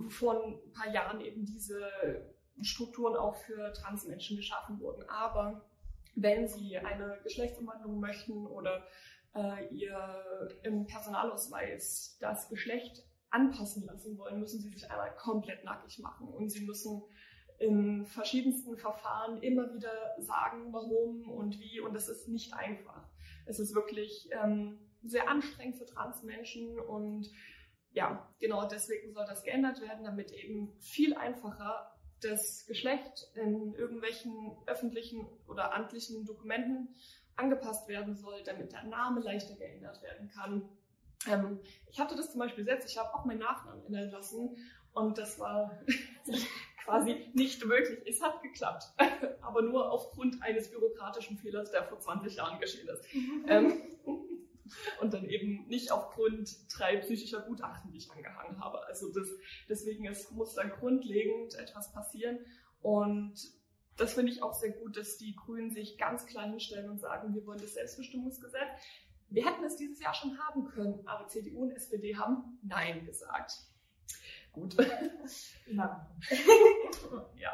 vor 0.10 0.44
ein 0.44 0.72
paar 0.74 0.92
Jahren 0.92 1.22
eben 1.22 1.46
diese 1.46 1.90
Strukturen 2.62 3.16
auch 3.16 3.36
für 3.36 3.72
Transmenschen 3.74 4.36
geschaffen 4.36 4.80
wurden. 4.80 5.04
Aber 5.10 5.66
wenn 6.16 6.48
sie 6.48 6.78
eine 6.78 7.20
Geschlechtsumwandlung 7.24 8.00
möchten 8.00 8.48
oder 8.48 8.86
äh, 9.36 9.68
ihr 9.74 10.50
im 10.64 10.88
Personalausweis 10.88 12.18
das 12.20 12.50
Geschlecht 12.50 13.04
anpassen 13.30 13.86
lassen 13.86 14.18
wollen, 14.18 14.40
müssen 14.40 14.62
sie 14.62 14.70
sich 14.70 14.90
einmal 14.90 15.14
komplett 15.18 15.64
nackig 15.66 16.00
machen 16.00 16.28
und 16.28 16.50
sie 16.50 16.66
müssen 16.66 17.04
in 17.60 18.06
verschiedensten 18.06 18.78
Verfahren 18.78 19.42
immer 19.42 19.74
wieder 19.74 20.16
sagen, 20.20 20.72
warum 20.72 21.30
und 21.30 21.60
wie. 21.60 21.80
Und 21.80 21.94
das 21.94 22.10
ist 22.10 22.28
nicht 22.28 22.54
einfach. 22.54 23.08
Es 23.46 23.60
ist 23.60 23.76
wirklich 23.76 24.30
ähm, 24.32 24.80
sehr 25.04 25.30
anstrengend 25.30 25.78
für 25.78 25.86
Transmenschen 25.86 26.80
und 26.80 27.30
ja, 27.92 28.30
genau 28.40 28.68
deswegen 28.68 29.14
soll 29.14 29.26
das 29.26 29.44
geändert 29.44 29.80
werden, 29.82 30.04
damit 30.04 30.32
eben 30.32 30.74
viel 30.80 31.14
einfacher 31.14 31.95
das 32.22 32.66
Geschlecht 32.66 33.30
in 33.36 33.74
irgendwelchen 33.74 34.58
öffentlichen 34.66 35.28
oder 35.48 35.74
amtlichen 35.74 36.26
Dokumenten 36.26 36.96
angepasst 37.36 37.88
werden 37.88 38.16
soll, 38.16 38.44
damit 38.44 38.72
der 38.72 38.84
Name 38.84 39.22
leichter 39.22 39.56
geändert 39.56 40.02
werden 40.02 40.30
kann. 40.30 40.70
Ähm, 41.28 41.60
ich 41.92 42.00
hatte 42.00 42.16
das 42.16 42.32
zum 42.32 42.40
Beispiel 42.40 42.64
selbst, 42.64 42.90
ich 42.90 42.98
habe 42.98 43.14
auch 43.14 43.26
meinen 43.26 43.40
Nachnamen 43.40 43.86
ändern 43.86 44.10
lassen 44.12 44.58
und 44.94 45.18
das 45.18 45.40
war 45.40 45.78
quasi 46.84 47.30
nicht 47.34 47.66
möglich. 47.66 48.00
Es 48.08 48.22
hat 48.22 48.42
geklappt, 48.42 48.86
aber 49.42 49.62
nur 49.62 49.92
aufgrund 49.92 50.42
eines 50.42 50.72
bürokratischen 50.72 51.38
Fehlers, 51.38 51.72
der 51.72 51.84
vor 51.84 52.00
20 52.00 52.36
Jahren 52.36 52.60
geschehen 52.60 52.88
ist. 52.88 53.14
Mhm. 53.14 53.46
Ähm, 53.48 53.82
und 55.02 55.14
dann 55.14 55.26
eben 55.26 55.68
nicht 55.68 55.92
aufgrund 55.92 56.56
drei 56.76 56.98
psychischer 56.98 57.42
Gutachten, 57.42 57.92
die 57.92 57.98
ich 57.98 58.12
angehangen 58.12 58.60
habe. 58.60 58.86
Also 58.88 59.12
das, 59.12 59.30
deswegen 59.70 60.06
es 60.08 60.32
muss 60.32 60.56
dann 60.56 60.70
grundlegend 60.72 61.56
etwas 61.56 61.92
passieren 61.92 62.40
und 62.82 63.34
das 63.98 64.14
finde 64.14 64.32
ich 64.32 64.44
auch 64.44 64.54
sehr 64.54 64.72
gut, 64.72 64.98
dass 64.98 65.18
die 65.18 65.36
Grünen 65.36 65.72
sich 65.72 65.98
ganz 65.98 66.26
klar 66.26 66.50
hinstellen 66.50 66.90
und 66.90 67.00
sagen, 67.00 67.34
wir 67.34 67.46
wollen 67.46 67.62
das 67.62 67.74
Selbstbestimmungsgesetz. 67.76 68.68
Wir 69.30 69.46
hätten 69.46 69.64
es 69.64 69.78
dieses 69.78 70.00
Jahr 70.02 70.14
schon 70.14 70.38
haben 70.38 70.66
können, 70.66 71.08
aber 71.08 71.28
CDU 71.28 71.64
und 71.64 71.72
SPD 71.72 72.16
haben 72.16 72.60
Nein 72.62 73.06
gesagt. 73.06 73.54
Gut. 74.56 74.76
Ja. 75.68 76.08
ja. 77.38 77.52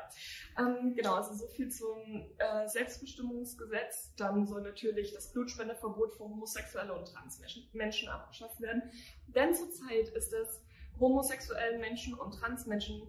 Ähm, 0.59 0.93
genau, 0.95 1.15
also 1.15 1.33
so 1.33 1.47
viel 1.47 1.69
zum 1.69 2.25
äh, 2.37 2.67
Selbstbestimmungsgesetz. 2.67 4.13
Dann 4.17 4.45
soll 4.45 4.63
natürlich 4.63 5.13
das 5.13 5.31
Blutspendeverbot 5.31 6.11
für 6.11 6.25
homosexuelle 6.25 6.93
und 6.93 7.07
Transmenschen 7.07 8.09
abgeschafft 8.09 8.59
werden. 8.59 8.83
Denn 9.27 9.53
zurzeit 9.53 10.09
ist 10.09 10.33
es 10.33 10.61
homosexuellen 10.99 11.79
Menschen 11.79 12.13
und 12.13 12.33
Transmenschen 12.33 13.01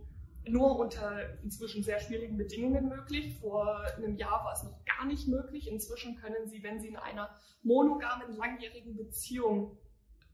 nur 0.47 0.79
unter 0.79 1.39
inzwischen 1.43 1.83
sehr 1.83 2.01
schwierigen 2.01 2.37
Bedingungen 2.37 2.89
möglich. 2.89 3.37
Vor 3.41 3.81
einem 3.97 4.17
Jahr 4.17 4.45
war 4.45 4.53
es 4.53 4.63
noch 4.63 4.85
gar 4.85 5.07
nicht 5.07 5.29
möglich. 5.29 5.69
Inzwischen 5.69 6.17
können 6.17 6.47
sie, 6.47 6.63
wenn 6.63 6.81
sie 6.81 6.89
in 6.89 6.97
einer 6.97 7.31
monogamen, 7.63 8.37
langjährigen 8.37 8.97
Beziehung 8.97 9.77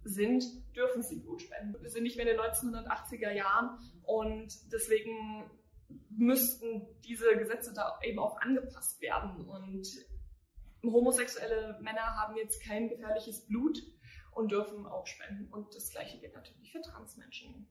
sind, 0.04 0.44
dürfen 0.74 1.02
sie 1.02 1.20
Blut 1.20 1.42
spenden. 1.42 1.80
Wir 1.80 1.90
sind 1.90 2.02
nicht 2.02 2.16
mehr 2.16 2.30
in 2.30 2.36
den 2.36 2.44
1980er 2.44 3.30
Jahren 3.30 3.78
und 4.04 4.72
deswegen 4.72 5.50
müssten 6.10 6.86
diese 7.04 7.36
Gesetze 7.36 7.72
da 7.74 7.98
eben 8.02 8.18
auch 8.18 8.40
angepasst 8.40 9.00
werden. 9.00 9.46
Und 9.46 9.88
homosexuelle 10.84 11.78
Männer 11.80 12.16
haben 12.16 12.36
jetzt 12.36 12.62
kein 12.62 12.88
gefährliches 12.88 13.46
Blut 13.46 13.78
und 14.32 14.52
dürfen 14.52 14.86
auch 14.86 15.06
spenden. 15.06 15.52
Und 15.52 15.74
das 15.74 15.90
gleiche 15.90 16.18
gilt 16.18 16.34
natürlich 16.34 16.70
für 16.72 16.80
Transmenschen. 16.80 17.66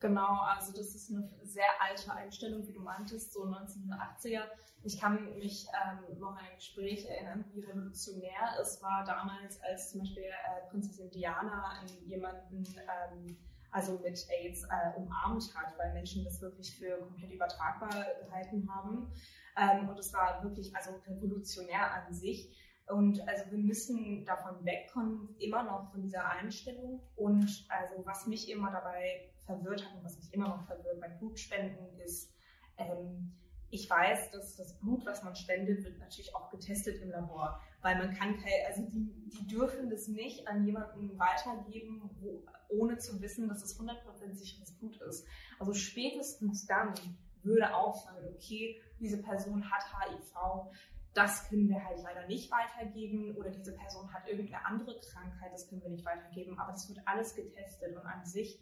Genau, 0.00 0.42
also 0.42 0.72
das 0.72 0.94
ist 0.94 1.10
eine 1.10 1.28
sehr 1.42 1.64
alte 1.80 2.12
Einstellung, 2.12 2.66
wie 2.68 2.72
du 2.72 2.80
meintest, 2.80 3.32
so 3.32 3.44
1980er. 3.44 4.42
Ich 4.84 5.00
kann 5.00 5.36
mich 5.38 5.66
ähm, 5.74 6.18
noch 6.20 6.36
an 6.36 6.38
ein 6.38 6.56
Gespräch 6.56 7.04
erinnern, 7.06 7.44
wie 7.52 7.60
revolutionär 7.60 8.56
es 8.60 8.80
war 8.80 9.04
damals, 9.04 9.60
als 9.62 9.90
zum 9.90 10.00
Beispiel 10.00 10.22
äh, 10.22 10.70
Prinzessin 10.70 11.10
Diana 11.10 11.82
jemanden 12.06 12.64
ähm, 12.76 13.36
also 13.70 13.98
mit 13.98 14.24
AIDS 14.30 14.64
äh, 14.64 14.96
umarmt 14.96 15.52
hat, 15.54 15.76
weil 15.78 15.92
Menschen 15.92 16.24
das 16.24 16.40
wirklich 16.40 16.78
für 16.78 16.96
komplett 16.98 17.32
übertragbar 17.32 18.06
gehalten 18.24 18.68
haben. 18.72 19.12
Ähm, 19.56 19.88
und 19.88 19.98
es 19.98 20.12
war 20.14 20.42
wirklich 20.44 20.74
also 20.76 20.92
revolutionär 21.06 21.92
an 21.92 22.12
sich. 22.12 22.56
Und 22.86 23.20
also 23.28 23.50
wir 23.50 23.58
müssen 23.58 24.24
davon 24.24 24.64
wegkommen, 24.64 25.34
immer 25.38 25.64
noch 25.64 25.90
von 25.90 26.02
dieser 26.02 26.24
Einstellung. 26.30 27.02
Und 27.16 27.66
also 27.68 28.06
was 28.06 28.26
mich 28.26 28.48
immer 28.48 28.70
dabei 28.70 29.28
verwirrt 29.48 29.84
hat 29.84 29.96
und 29.96 30.04
was 30.04 30.16
mich 30.16 30.32
immer 30.32 30.48
noch 30.48 30.66
verwirrt 30.66 31.00
bei 31.00 31.08
Blutspenden 31.08 31.98
ist, 32.04 32.32
ähm, 32.76 33.32
ich 33.70 33.88
weiß, 33.88 34.30
dass 34.30 34.56
das 34.56 34.78
Blut, 34.78 35.04
was 35.04 35.22
man 35.22 35.34
spendet, 35.34 35.84
wird 35.84 35.98
natürlich 35.98 36.34
auch 36.34 36.50
getestet 36.50 37.02
im 37.02 37.10
Labor, 37.10 37.60
weil 37.82 37.98
man 37.98 38.14
kann 38.14 38.36
kein, 38.36 38.66
also 38.66 38.82
die, 38.82 39.12
die 39.26 39.46
dürfen 39.46 39.90
das 39.90 40.08
nicht 40.08 40.48
an 40.48 40.64
jemanden 40.64 41.18
weitergeben, 41.18 42.10
wo, 42.20 42.42
ohne 42.68 42.96
zu 42.98 43.20
wissen, 43.20 43.48
dass 43.48 43.62
es 43.62 43.78
100% 43.78 44.34
sicheres 44.34 44.72
Blut 44.72 45.00
ist. 45.02 45.26
Also 45.58 45.74
spätestens 45.74 46.66
dann 46.66 46.94
würde 47.42 47.74
auffallen, 47.74 48.34
okay, 48.34 48.80
diese 49.00 49.20
Person 49.22 49.70
hat 49.70 49.84
HIV, 49.84 50.70
das 51.14 51.48
können 51.48 51.68
wir 51.68 51.84
halt 51.84 51.98
leider 52.02 52.26
nicht 52.26 52.50
weitergeben 52.50 53.34
oder 53.36 53.50
diese 53.50 53.74
Person 53.74 54.12
hat 54.12 54.28
irgendeine 54.28 54.64
andere 54.64 54.98
Krankheit, 55.00 55.52
das 55.52 55.68
können 55.68 55.82
wir 55.82 55.90
nicht 55.90 56.04
weitergeben, 56.04 56.58
aber 56.58 56.72
das 56.72 56.88
wird 56.88 57.00
alles 57.06 57.34
getestet 57.34 57.96
und 57.96 58.06
an 58.06 58.24
sich 58.24 58.58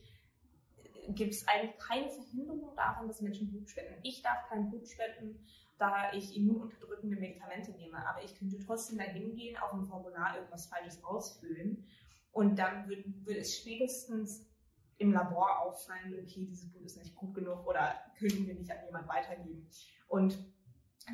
gibt 1.15 1.35
es 1.35 1.47
eigentlich 1.47 1.79
keine 1.79 2.11
Verhinderung 2.11 2.75
daran, 2.77 3.09
dass 3.09 3.21
Menschen 3.21 3.51
Blut 3.51 3.69
spenden. 3.69 4.01
Ich 4.03 4.23
darf 4.23 4.49
kein 4.49 4.71
Blut 4.71 4.89
spenden, 4.89 5.39
da 5.79 6.13
ich 6.13 6.37
immununterdrückende 6.37 7.17
Medikamente 7.17 7.73
nehme, 7.73 7.99
aber 8.09 8.23
ich 8.25 8.35
könnte 8.35 8.59
trotzdem 8.59 8.99
da 8.99 9.05
hingehen, 9.05 9.57
auf 9.59 9.71
dem 9.71 9.87
Formular 9.87 10.37
irgendwas 10.37 10.67
Falsches 10.67 11.03
ausfüllen 11.05 11.87
und 12.33 12.59
dann 12.59 12.89
würde 12.89 13.05
würd 13.25 13.39
es 13.39 13.57
spätestens 13.57 14.47
im 14.99 15.13
Labor 15.13 15.61
auffallen, 15.61 16.15
okay, 16.15 16.47
dieses 16.47 16.71
Blut 16.71 16.85
ist 16.85 16.97
nicht 16.97 17.15
gut 17.15 17.35
genug 17.35 17.67
oder 17.67 17.95
können 18.19 18.47
wir 18.47 18.55
nicht 18.55 18.71
an 18.71 18.85
jemand 18.87 19.09
weitergeben. 19.09 19.69
Und 20.09 20.39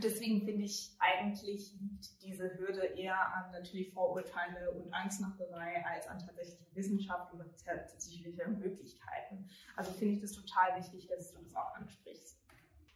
deswegen 0.00 0.44
finde 0.44 0.64
ich, 0.64 0.94
eigentlich 0.99 1.75
liegt 1.80 2.22
diese 2.22 2.56
Hürde 2.58 2.84
eher 2.84 3.18
an 3.34 3.52
natürlich 3.52 3.92
Vorurteile 3.92 4.70
und 4.70 4.92
Angstmacherei 4.92 5.84
als 5.84 6.08
an 6.08 6.18
tatsächliche 6.18 6.64
Wissenschaft 6.75 7.32
und 7.32 7.40
tatsächliche 7.40 8.49
Möglichkeiten. 8.49 9.49
Also 9.76 9.92
finde 9.92 10.14
ich 10.14 10.20
das 10.20 10.32
total 10.32 10.78
wichtig, 10.78 11.08
dass 11.08 11.32
du 11.32 11.42
das 11.42 11.54
auch 11.54 11.75
ansprichst. 11.75 12.38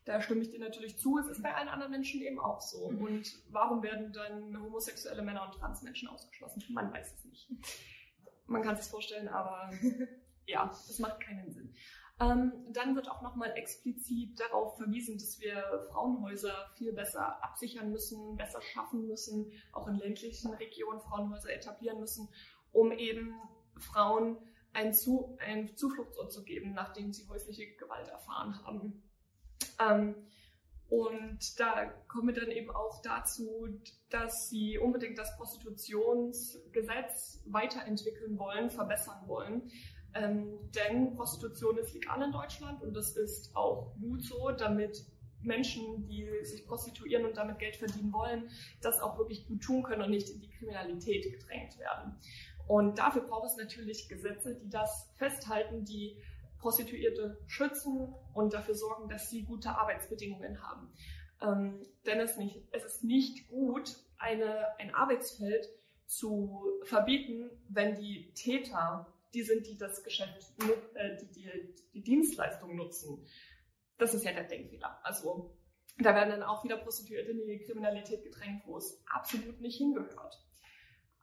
Da 0.06 0.22
stimme 0.22 0.40
ich 0.42 0.50
dir 0.50 0.60
natürlich 0.60 0.98
zu. 0.98 1.18
Es 1.18 1.26
ist 1.26 1.42
bei 1.42 1.52
allen 1.52 1.68
anderen 1.68 1.90
Menschen 1.90 2.22
eben 2.22 2.38
auch 2.38 2.60
so. 2.60 2.90
Mhm. 2.90 3.02
Und 3.02 3.42
warum 3.50 3.82
werden 3.82 4.12
dann 4.12 4.56
homosexuelle 4.58 5.20
Männer 5.20 5.44
und 5.44 5.54
Transmenschen 5.54 6.08
ausgeschlossen? 6.08 6.62
Man 6.70 6.92
weiß 6.92 7.12
es 7.12 7.24
nicht. 7.24 7.50
Man 8.46 8.62
kann 8.62 8.74
es 8.74 8.82
sich 8.82 8.90
vorstellen, 8.90 9.26
aber 9.26 9.70
ja, 10.46 10.70
es 10.70 11.00
macht 11.00 11.20
keinen 11.20 11.50
Sinn. 11.50 11.74
Ähm, 12.18 12.52
dann 12.72 12.96
wird 12.96 13.10
auch 13.10 13.20
nochmal 13.20 13.52
explizit 13.56 14.40
darauf 14.40 14.78
verwiesen, 14.78 15.18
dass 15.18 15.38
wir 15.40 15.86
Frauenhäuser 15.90 16.70
viel 16.76 16.94
besser 16.94 17.42
absichern 17.44 17.90
müssen, 17.90 18.36
besser 18.36 18.62
schaffen 18.62 19.06
müssen, 19.06 19.52
auch 19.72 19.86
in 19.86 19.96
ländlichen 19.96 20.54
Regionen 20.54 21.00
Frauenhäuser 21.00 21.52
etablieren 21.52 22.00
müssen, 22.00 22.30
um 22.72 22.90
eben 22.92 23.34
Frauen 23.76 24.38
einen, 24.72 24.94
Zu 24.94 25.36
einen 25.40 25.76
Zufluchtsort 25.76 26.32
zu 26.32 26.42
geben, 26.42 26.72
nachdem 26.72 27.12
sie 27.12 27.28
häusliche 27.28 27.76
Gewalt 27.76 28.08
erfahren 28.08 28.64
haben. 28.64 29.02
Ähm, 29.78 30.14
und 30.88 31.58
da 31.58 31.86
kommen 32.08 32.28
wir 32.28 32.34
dann 32.34 32.50
eben 32.50 32.70
auch 32.70 33.02
dazu, 33.02 33.68
dass 34.08 34.48
sie 34.48 34.78
unbedingt 34.78 35.18
das 35.18 35.36
Prostitutionsgesetz 35.36 37.42
weiterentwickeln 37.46 38.38
wollen, 38.38 38.70
verbessern 38.70 39.26
wollen, 39.26 39.70
ähm, 40.18 40.58
denn 40.74 41.14
Prostitution 41.14 41.78
ist 41.78 41.94
legal 41.94 42.22
in 42.22 42.32
Deutschland 42.32 42.82
und 42.82 42.94
das 42.94 43.16
ist 43.16 43.54
auch 43.54 43.92
gut 44.00 44.22
so, 44.22 44.50
damit 44.50 45.04
Menschen, 45.42 46.06
die 46.06 46.28
sich 46.42 46.66
prostituieren 46.66 47.24
und 47.24 47.36
damit 47.36 47.58
Geld 47.58 47.76
verdienen 47.76 48.12
wollen, 48.12 48.50
das 48.82 49.00
auch 49.00 49.18
wirklich 49.18 49.46
gut 49.46 49.62
tun 49.62 49.82
können 49.82 50.02
und 50.02 50.10
nicht 50.10 50.28
in 50.28 50.40
die 50.40 50.50
Kriminalität 50.50 51.30
gedrängt 51.30 51.78
werden. 51.78 52.16
Und 52.66 52.98
dafür 52.98 53.22
braucht 53.22 53.50
es 53.50 53.56
natürlich 53.56 54.08
Gesetze, 54.08 54.56
die 54.56 54.68
das 54.68 55.08
festhalten, 55.16 55.84
die 55.84 56.16
Prostituierte 56.58 57.38
schützen 57.46 58.12
und 58.34 58.52
dafür 58.52 58.74
sorgen, 58.74 59.08
dass 59.08 59.30
sie 59.30 59.44
gute 59.44 59.70
Arbeitsbedingungen 59.70 60.60
haben. 60.62 60.90
Ähm, 61.40 61.86
denn 62.06 62.18
es, 62.18 62.36
nicht, 62.36 62.62
es 62.72 62.84
ist 62.84 63.04
nicht 63.04 63.48
gut, 63.48 63.96
eine, 64.18 64.78
ein 64.78 64.94
Arbeitsfeld 64.94 65.68
zu 66.06 66.64
verbieten, 66.84 67.50
wenn 67.68 67.96
die 67.96 68.32
Täter 68.34 69.06
die 69.36 69.42
sind, 69.42 69.66
die 69.66 69.76
das 69.76 70.02
Geschäft, 70.02 70.54
äh, 70.94 71.16
die, 71.20 71.30
die 71.30 71.74
die 71.92 72.02
Dienstleistung 72.02 72.74
nutzen. 72.74 73.26
Das 73.98 74.14
ist 74.14 74.24
ja 74.24 74.32
der 74.32 74.44
Denkfehler. 74.44 74.98
Also 75.02 75.54
da 75.98 76.14
werden 76.14 76.30
dann 76.30 76.42
auch 76.42 76.64
wieder 76.64 76.78
Prostituierte 76.78 77.32
in 77.32 77.46
die 77.46 77.60
Kriminalität 77.60 78.24
gedrängt, 78.24 78.62
wo 78.66 78.78
es 78.78 79.02
absolut 79.06 79.60
nicht 79.60 79.76
hingehört. 79.76 80.42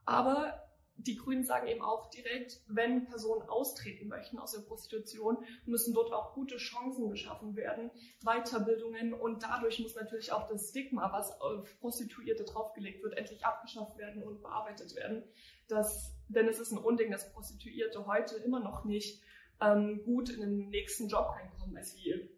Aber 0.04 0.60
die 0.96 1.16
Grünen 1.16 1.44
sagen 1.44 1.66
eben 1.66 1.82
auch 1.82 2.08
direkt, 2.10 2.60
wenn 2.68 3.06
Personen 3.06 3.42
austreten 3.42 4.06
möchten 4.06 4.38
aus 4.38 4.52
der 4.52 4.60
Prostitution, 4.60 5.44
müssen 5.66 5.92
dort 5.92 6.12
auch 6.12 6.34
gute 6.34 6.56
Chancen 6.56 7.10
geschaffen 7.10 7.56
werden, 7.56 7.90
Weiterbildungen 8.22 9.12
und 9.12 9.42
dadurch 9.42 9.80
muss 9.80 9.96
natürlich 9.96 10.30
auch 10.30 10.46
das 10.46 10.70
Stigma, 10.70 11.12
was 11.12 11.40
auf 11.40 11.80
Prostituierte 11.80 12.44
draufgelegt 12.44 13.02
wird, 13.02 13.16
endlich 13.16 13.44
abgeschafft 13.44 13.98
werden 13.98 14.22
und 14.22 14.40
bearbeitet 14.40 14.94
werden. 14.94 15.24
Das 15.68 16.14
denn 16.28 16.48
es 16.48 16.58
ist 16.58 16.72
ein 16.72 16.78
Unding, 16.78 17.10
dass 17.10 17.32
Prostituierte 17.32 18.06
heute 18.06 18.36
immer 18.36 18.60
noch 18.60 18.84
nicht 18.84 19.22
ähm, 19.60 20.02
gut 20.04 20.30
in 20.30 20.40
den 20.40 20.68
nächsten 20.70 21.08
Job 21.08 21.30
reinkommen, 21.30 21.76
als 21.76 21.92
sie 21.92 22.28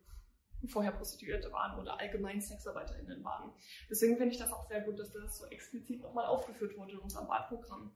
vorher 0.68 0.92
Prostituierte 0.92 1.52
waren 1.52 1.78
oder 1.78 2.00
allgemein 2.00 2.40
SexarbeiterInnen 2.40 3.22
waren. 3.22 3.52
Deswegen 3.88 4.16
finde 4.16 4.32
ich 4.32 4.38
das 4.38 4.52
auch 4.52 4.66
sehr 4.66 4.80
gut, 4.80 4.98
dass 4.98 5.12
das 5.12 5.38
so 5.38 5.46
explizit 5.46 6.02
nochmal 6.02 6.26
aufgeführt 6.26 6.76
wurde 6.76 6.92
in 6.92 6.98
unserem 6.98 7.28
Wahlprogramm. 7.28 7.92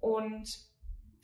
Und 0.00 0.66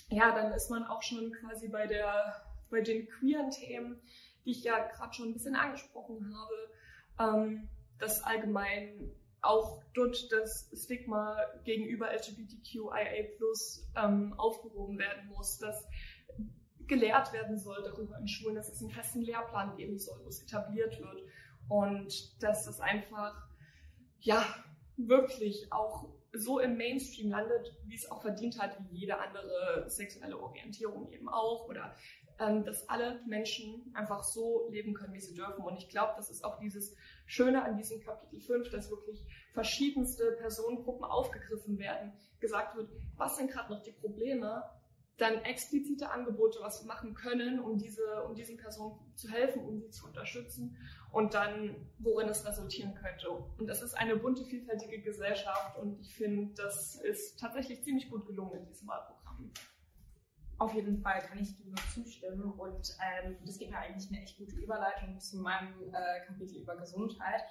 ja, 0.08 0.32
dann 0.32 0.52
ist 0.52 0.70
man 0.70 0.84
auch 0.84 1.02
schon 1.02 1.32
quasi 1.32 1.68
bei, 1.68 1.88
der, 1.88 2.40
bei 2.70 2.82
den 2.82 3.08
queeren 3.08 3.50
Themen, 3.50 4.00
die 4.44 4.52
ich 4.52 4.62
ja 4.62 4.86
gerade 4.86 5.12
schon 5.12 5.30
ein 5.30 5.32
bisschen 5.32 5.56
angesprochen 5.56 6.32
habe, 6.36 7.36
ähm, 7.36 7.68
dass 7.98 8.22
allgemein 8.22 9.10
auch 9.46 9.82
dort 9.94 10.30
das 10.32 10.70
Stigma 10.74 11.36
gegenüber 11.64 12.10
LGBTQIA 12.12 12.98
ähm, 13.96 14.34
aufgehoben 14.36 14.98
werden 14.98 15.28
muss, 15.28 15.58
dass 15.58 15.86
gelehrt 16.86 17.32
werden 17.32 17.58
soll 17.58 17.82
darüber 17.82 18.18
in 18.18 18.28
Schulen, 18.28 18.54
dass 18.54 18.68
es 18.68 18.80
einen 18.80 18.90
festen 18.90 19.22
Lehrplan 19.22 19.76
geben 19.76 19.98
soll, 19.98 20.20
wo 20.22 20.28
es 20.28 20.42
etabliert 20.42 20.98
wird 21.00 21.22
und 21.68 22.42
dass 22.42 22.66
es 22.66 22.80
einfach 22.80 23.34
ja 24.20 24.44
wirklich 24.96 25.72
auch 25.72 26.14
so 26.32 26.60
im 26.60 26.76
Mainstream 26.76 27.30
landet, 27.30 27.76
wie 27.84 27.94
es 27.94 28.10
auch 28.10 28.22
verdient 28.22 28.60
hat, 28.60 28.78
wie 28.90 28.98
jede 28.98 29.18
andere 29.18 29.88
sexuelle 29.88 30.38
Orientierung 30.38 31.10
eben 31.12 31.28
auch 31.28 31.66
oder 31.68 31.96
ähm, 32.38 32.64
dass 32.64 32.88
alle 32.88 33.20
Menschen 33.26 33.90
einfach 33.94 34.22
so 34.22 34.68
leben 34.70 34.94
können, 34.94 35.14
wie 35.14 35.20
sie 35.20 35.34
dürfen. 35.34 35.64
Und 35.64 35.76
ich 35.78 35.88
glaube, 35.88 36.12
das 36.16 36.30
ist 36.30 36.44
auch 36.44 36.58
dieses 36.58 36.94
Schöne 37.26 37.62
an 37.62 37.76
diesem 37.76 38.00
Kapitel 38.00 38.40
5, 38.40 38.70
dass 38.70 38.90
wirklich 38.90 39.24
verschiedenste 39.52 40.32
Personengruppen 40.38 41.04
aufgegriffen 41.04 41.78
werden, 41.78 42.12
gesagt 42.40 42.76
wird, 42.76 42.90
was 43.16 43.36
sind 43.36 43.50
gerade 43.50 43.72
noch 43.72 43.82
die 43.82 43.92
Probleme, 43.92 44.62
dann 45.18 45.42
explizite 45.44 46.10
Angebote, 46.10 46.58
was 46.60 46.82
wir 46.82 46.86
machen 46.86 47.14
können, 47.14 47.58
um, 47.58 47.78
diese, 47.78 48.22
um 48.24 48.34
diesen 48.34 48.58
Personen 48.58 48.98
zu 49.14 49.30
helfen, 49.30 49.64
um 49.64 49.78
sie 49.78 49.90
zu 49.90 50.06
unterstützen 50.06 50.76
und 51.10 51.34
dann, 51.34 51.74
worin 51.98 52.28
es 52.28 52.46
resultieren 52.46 52.94
könnte. 52.94 53.30
Und 53.30 53.66
das 53.66 53.80
ist 53.82 53.94
eine 53.94 54.16
bunte, 54.16 54.44
vielfältige 54.44 55.00
Gesellschaft 55.00 55.78
und 55.78 55.98
ich 56.00 56.14
finde, 56.14 56.54
das 56.54 56.96
ist 56.96 57.40
tatsächlich 57.40 57.82
ziemlich 57.82 58.10
gut 58.10 58.26
gelungen 58.26 58.60
in 58.60 58.66
diesem 58.66 58.88
Wahlprogramm. 58.88 59.50
Auf 60.58 60.72
jeden 60.72 61.02
Fall 61.02 61.20
kann 61.20 61.38
ich 61.38 61.54
dir 61.54 61.66
nur 61.66 61.76
zustimmen 61.92 62.50
und 62.52 62.96
ähm, 63.02 63.36
das 63.44 63.58
gibt 63.58 63.72
mir 63.72 63.78
eigentlich 63.78 64.08
eine 64.10 64.22
echt 64.22 64.38
gute 64.38 64.56
Überleitung 64.56 65.20
zu 65.20 65.38
meinem 65.38 65.74
äh, 65.92 66.24
Kapitel 66.26 66.56
über 66.56 66.76
Gesundheit. 66.76 67.42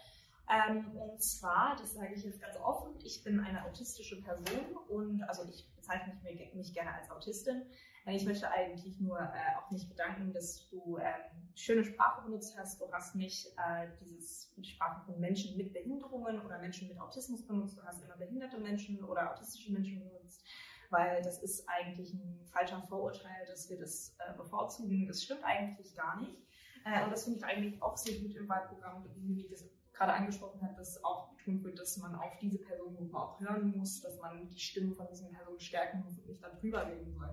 Ähm, 0.49 0.91
und 0.97 1.21
zwar, 1.21 1.75
das 1.75 1.93
sage 1.93 2.15
ich 2.15 2.23
jetzt 2.23 2.41
ganz 2.41 2.57
offen, 2.57 2.95
ich 3.03 3.23
bin 3.23 3.39
eine 3.39 3.63
autistische 3.65 4.21
Person 4.21 4.77
und 4.89 5.21
also 5.23 5.43
ich 5.43 5.67
bezeichne 5.75 6.13
mich, 6.23 6.53
mich 6.55 6.73
gerne 6.73 6.93
als 6.93 7.11
Autistin. 7.11 7.63
Ich 8.07 8.25
möchte 8.25 8.51
eigentlich 8.51 8.99
nur 8.99 9.19
äh, 9.19 9.57
auch 9.57 9.69
mich 9.71 9.87
bedanken, 9.89 10.31
dass 10.31 10.69
du 10.69 10.97
ähm, 10.97 11.49
schöne 11.55 11.83
Sprache 11.83 12.23
benutzt 12.23 12.55
hast. 12.57 12.79
Du 12.79 12.91
hast 12.91 13.15
nicht 13.15 13.47
äh, 13.57 13.87
dieses, 13.99 14.51
die 14.55 14.63
Sprache 14.63 15.03
von 15.05 15.19
Menschen 15.19 15.57
mit 15.57 15.73
Behinderungen 15.73 16.39
oder 16.41 16.59
Menschen 16.59 16.87
mit 16.87 16.99
Autismus 16.99 17.45
benutzt. 17.45 17.77
Du 17.77 17.83
hast 17.83 18.03
immer 18.03 18.17
behinderte 18.17 18.59
Menschen 18.59 19.03
oder 19.03 19.31
autistische 19.31 19.73
Menschen 19.73 19.99
benutzt 19.99 20.43
weil 20.89 21.21
das 21.21 21.41
ist 21.41 21.67
eigentlich 21.67 22.13
ein 22.13 22.45
falscher 22.45 22.81
Vorurteil, 22.81 23.45
dass 23.47 23.69
wir 23.69 23.79
das 23.79 24.15
äh, 24.19 24.33
bevorzugen. 24.37 25.07
Das 25.07 25.23
stimmt 25.23 25.43
eigentlich 25.43 25.95
gar 25.95 26.19
nicht. 26.19 26.37
Äh, 26.85 27.03
und 27.03 27.11
das 27.11 27.23
finde 27.23 27.39
ich 27.39 27.45
eigentlich 27.45 27.81
auch 27.81 27.97
sehr 27.97 28.19
gut 28.19 28.35
im 28.35 28.47
Wahlprogramm, 28.47 29.05
wie 29.15 29.47
das 29.49 29.65
gerade 29.93 30.13
angesprochen 30.13 30.61
hat, 30.61 30.77
dass 30.77 31.03
auch 31.03 31.29
betont 31.29 31.63
wird, 31.63 31.79
dass 31.79 31.97
man 31.97 32.15
auf 32.15 32.37
diese 32.39 32.59
Personengruppen 32.59 33.15
auch 33.15 33.39
hören 33.39 33.73
muss, 33.77 34.01
dass 34.01 34.17
man 34.19 34.49
die 34.49 34.59
Stimmen 34.59 34.93
von 34.93 35.07
diesen 35.07 35.31
Personen 35.31 35.59
stärken 35.59 36.03
muss 36.03 36.17
und 36.19 36.27
nicht 36.27 36.43
darüber 36.43 36.85
reden 36.85 37.11
soll. 37.13 37.29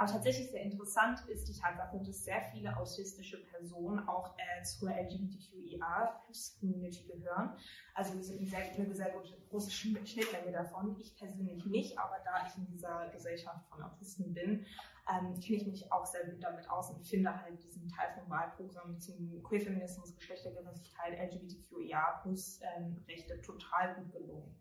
Aber 0.00 0.10
tatsächlich 0.10 0.50
sehr 0.50 0.62
interessant 0.62 1.20
ist 1.28 1.46
die 1.46 1.52
Tatsache, 1.52 1.98
dass 1.98 2.24
sehr 2.24 2.40
viele 2.50 2.74
autistische 2.74 3.44
Personen 3.44 4.08
auch 4.08 4.34
äh, 4.38 4.62
zur 4.62 4.88
LGBTQIA-Community 4.88 7.04
gehören. 7.04 7.54
Also 7.92 8.14
wir 8.14 8.24
sind 8.24 8.50
eine 8.54 8.94
sehr, 8.94 9.12
große 9.50 9.70
Schnittmenge 9.70 10.52
davon. 10.52 10.96
Ich 10.98 11.14
persönlich 11.18 11.66
nicht, 11.66 11.98
aber 11.98 12.16
da 12.24 12.46
ich 12.46 12.56
in 12.56 12.66
dieser 12.68 13.10
Gesellschaft 13.10 13.68
von 13.68 13.82
Autisten 13.82 14.32
bin, 14.32 14.64
ähm, 15.06 15.38
kenne 15.38 15.58
ich 15.58 15.66
mich 15.66 15.92
auch 15.92 16.06
sehr 16.06 16.24
gut 16.24 16.42
damit 16.42 16.70
aus 16.70 16.88
und 16.88 17.06
finde 17.06 17.38
halt 17.38 17.62
diesen 17.62 17.86
Teil 17.90 18.08
vom 18.18 18.30
Wahlprogramm 18.30 18.98
zum 18.98 19.42
Queerfeminismus, 19.42 20.16
Geschlechtergerechtigkeit, 20.16 21.30
LGBTQIA 21.30 22.20
plus 22.22 22.62
ähm, 22.74 23.04
total 23.42 23.96
gut 23.96 24.12
gelungen. 24.12 24.56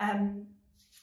Ähm, 0.00 0.56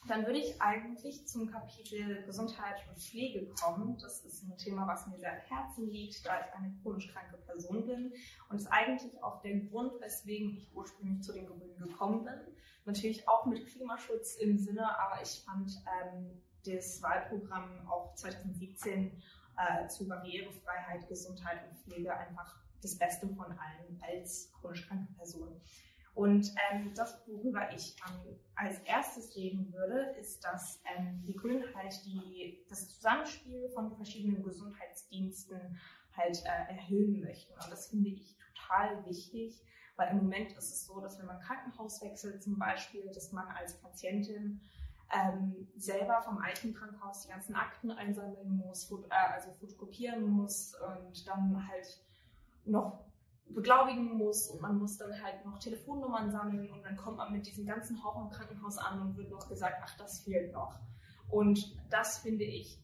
dann 0.07 0.25
würde 0.25 0.39
ich 0.39 0.61
eigentlich 0.61 1.27
zum 1.27 1.51
Kapitel 1.51 2.23
Gesundheit 2.23 2.75
und 2.87 2.97
Pflege 2.97 3.47
kommen. 3.61 3.97
Das 3.99 4.23
ist 4.23 4.43
ein 4.43 4.57
Thema, 4.57 4.87
was 4.87 5.07
mir 5.07 5.17
sehr 5.17 5.33
am 5.33 5.39
Herzen 5.39 5.89
liegt, 5.89 6.25
da 6.25 6.39
ich 6.39 6.53
eine 6.53 6.73
chronisch 6.81 7.07
kranke 7.13 7.37
Person 7.37 7.85
bin. 7.85 8.13
Und 8.49 8.57
ist 8.57 8.67
eigentlich 8.67 9.21
auch 9.21 9.41
der 9.41 9.59
Grund, 9.59 9.99
weswegen 10.01 10.55
ich 10.55 10.69
ursprünglich 10.73 11.21
zu 11.21 11.33
den 11.33 11.45
Grünen 11.45 11.77
gekommen 11.77 12.25
bin. 12.25 12.39
Natürlich 12.85 13.27
auch 13.27 13.45
mit 13.45 13.67
Klimaschutz 13.67 14.35
im 14.35 14.57
Sinne, 14.57 14.97
aber 14.99 15.21
ich 15.21 15.43
fand 15.43 15.71
ähm, 16.01 16.41
das 16.65 17.01
Wahlprogramm 17.01 17.87
auch 17.87 18.15
2017 18.15 19.11
äh, 19.57 19.87
zu 19.87 20.07
Barrierefreiheit, 20.07 21.07
Gesundheit 21.07 21.67
und 21.69 21.77
Pflege 21.79 22.15
einfach 22.15 22.55
das 22.81 22.97
Beste 22.97 23.27
von 23.27 23.45
allen 23.45 24.01
als 24.01 24.51
chronisch 24.53 24.87
kranke 24.87 25.11
Person. 25.13 25.59
Und 26.17 26.51
ähm, 26.71 26.91
das, 26.95 27.21
worüber 27.27 27.71
ich 27.75 27.95
ähm, 28.09 28.39
als 28.55 28.79
erstes 28.79 29.35
reden 29.35 29.71
würde, 29.71 30.15
ist, 30.19 30.43
dass 30.43 30.81
ähm, 30.97 31.21
die 31.27 31.35
Grünen 31.35 31.63
halt 31.75 31.93
die, 32.05 32.65
das 32.69 32.89
Zusammenspiel 32.89 33.69
von 33.69 33.95
verschiedenen 33.95 34.41
Gesundheitsdiensten 34.41 35.79
halt 36.15 36.43
äh, 36.43 36.73
erhöhen 36.73 37.21
möchten. 37.21 37.53
Und 37.53 37.71
das 37.71 37.89
finde 37.89 38.09
ich 38.09 38.35
total 38.55 39.05
wichtig, 39.05 39.63
weil 39.95 40.09
im 40.09 40.17
Moment 40.17 40.53
ist 40.53 40.73
es 40.73 40.87
so, 40.87 40.99
dass 40.99 41.19
wenn 41.19 41.27
man 41.27 41.39
Krankenhaus 41.39 42.01
wechselt 42.01 42.41
zum 42.41 42.57
Beispiel, 42.57 43.11
dass 43.13 43.31
man 43.31 43.47
als 43.49 43.75
Patientin 43.75 44.59
ähm, 45.13 45.67
selber 45.77 46.23
vom 46.23 46.39
alten 46.39 46.73
Krankenhaus 46.73 47.27
die 47.27 47.29
ganzen 47.29 47.53
Akten 47.53 47.91
einsammeln 47.91 48.57
muss, 48.57 48.91
äh, 48.91 49.33
also 49.35 49.51
fotokopieren 49.51 50.23
muss 50.23 50.73
und 50.73 51.27
dann 51.27 51.67
halt 51.67 51.99
noch 52.65 53.06
beglaubigen 53.49 54.17
muss 54.17 54.49
und 54.49 54.61
man 54.61 54.77
muss 54.77 54.97
dann 54.97 55.11
halt 55.23 55.45
noch 55.45 55.59
Telefonnummern 55.59 56.31
sammeln 56.31 56.69
und 56.71 56.83
dann 56.83 56.97
kommt 56.97 57.17
man 57.17 57.31
mit 57.31 57.47
diesem 57.47 57.65
ganzen 57.65 58.03
Haufen 58.03 58.23
im 58.23 58.29
Krankenhaus 58.29 58.77
an 58.77 59.01
und 59.01 59.17
wird 59.17 59.31
noch 59.31 59.47
gesagt, 59.47 59.75
ach, 59.83 59.97
das 59.97 60.21
fehlt 60.21 60.53
noch. 60.53 60.79
Und 61.29 61.77
das 61.89 62.19
finde 62.19 62.45
ich 62.45 62.79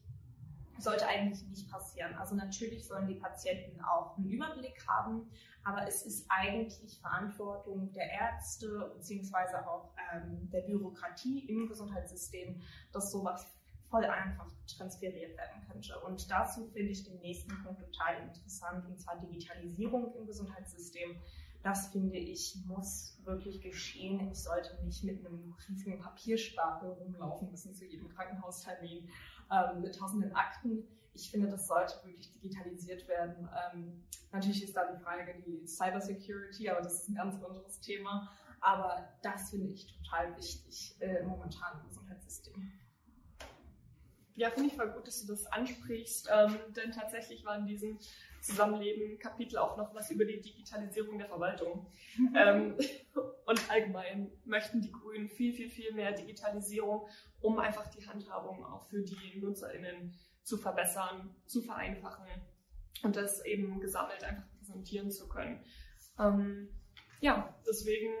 sollte 0.78 1.06
eigentlich 1.06 1.42
nicht 1.48 1.70
passieren. 1.70 2.14
Also 2.14 2.34
natürlich 2.34 2.86
sollen 2.86 3.06
die 3.06 3.14
Patienten 3.14 3.80
auch 3.80 4.16
einen 4.16 4.28
Überblick 4.28 4.86
haben, 4.86 5.30
aber 5.62 5.86
es 5.86 6.04
ist 6.04 6.26
eigentlich 6.28 7.00
Verantwortung 7.00 7.92
der 7.92 8.10
Ärzte 8.10 8.92
beziehungsweise 8.96 9.66
auch 9.66 9.94
ähm, 10.12 10.50
der 10.50 10.62
Bürokratie 10.62 11.46
im 11.48 11.68
Gesundheitssystem, 11.68 12.60
dass 12.92 13.10
sowas 13.10 13.46
voll 13.94 14.04
einfach 14.06 14.50
transferiert 14.76 15.36
werden 15.36 15.62
könnte. 15.70 15.96
Und 16.00 16.28
dazu 16.28 16.66
finde 16.66 16.90
ich 16.90 17.04
den 17.04 17.20
nächsten 17.20 17.54
Punkt 17.62 17.80
total 17.80 18.22
interessant, 18.22 18.84
und 18.86 18.98
zwar 18.98 19.20
Digitalisierung 19.20 20.12
im 20.16 20.26
Gesundheitssystem. 20.26 21.16
Das 21.62 21.88
finde 21.92 22.16
ich 22.16 22.56
muss 22.66 23.16
wirklich 23.22 23.60
geschehen. 23.60 24.32
Ich 24.32 24.42
sollte 24.42 24.76
nicht 24.84 25.04
mit 25.04 25.24
einem 25.24 25.54
riesigen 25.68 26.00
Papierstapel 26.00 26.90
rumlaufen 26.90 27.52
müssen 27.52 27.72
zu 27.72 27.84
jedem 27.84 28.08
Krankenhaustermin 28.08 29.08
ähm, 29.52 29.80
mit 29.80 29.96
tausenden 29.96 30.34
Akten. 30.34 30.82
Ich 31.12 31.30
finde, 31.30 31.48
das 31.48 31.68
sollte 31.68 31.94
wirklich 32.04 32.32
digitalisiert 32.32 33.06
werden. 33.06 33.48
Ähm, 33.72 34.02
natürlich 34.32 34.64
ist 34.64 34.76
da 34.76 34.92
die 34.92 34.98
Frage 34.98 35.40
die 35.46 35.66
Cybersecurity, 35.68 36.68
aber 36.68 36.82
das 36.82 37.02
ist 37.02 37.10
ein 37.10 37.14
ganz 37.14 37.36
anderes 37.36 37.80
Thema. 37.80 38.28
Aber 38.60 39.08
das 39.22 39.50
finde 39.50 39.68
ich 39.68 39.86
total 39.86 40.36
wichtig 40.36 40.96
äh, 40.98 41.22
momentan 41.22 41.80
im 41.80 41.88
Gesundheitssystem. 41.88 42.72
Ja, 44.36 44.50
finde 44.50 44.70
ich 44.70 44.74
voll 44.74 44.90
gut, 44.90 45.06
dass 45.06 45.20
du 45.20 45.32
das 45.32 45.46
ansprichst, 45.46 46.28
ähm, 46.32 46.56
denn 46.74 46.90
tatsächlich 46.90 47.44
war 47.44 47.56
in 47.56 47.66
diesem 47.66 47.98
Zusammenleben-Kapitel 48.40 49.58
auch 49.58 49.76
noch 49.76 49.94
was 49.94 50.10
über 50.10 50.24
die 50.24 50.40
Digitalisierung 50.40 51.18
der 51.18 51.28
Verwaltung. 51.28 51.86
ähm, 52.36 52.76
und 53.46 53.70
allgemein 53.70 54.30
möchten 54.44 54.80
die 54.80 54.90
Grünen 54.90 55.28
viel, 55.28 55.54
viel, 55.54 55.70
viel 55.70 55.92
mehr 55.92 56.12
Digitalisierung, 56.12 57.08
um 57.40 57.58
einfach 57.58 57.88
die 57.88 58.06
Handhabung 58.06 58.64
auch 58.64 58.88
für 58.88 59.02
die 59.02 59.38
NutzerInnen 59.40 60.14
zu 60.42 60.58
verbessern, 60.58 61.34
zu 61.46 61.62
vereinfachen 61.62 62.26
und 63.02 63.16
das 63.16 63.44
eben 63.44 63.80
gesammelt 63.80 64.24
einfach 64.24 64.44
präsentieren 64.58 65.10
zu 65.10 65.28
können. 65.28 65.64
Ähm, 66.18 66.68
ja, 67.20 67.54
deswegen 67.66 68.12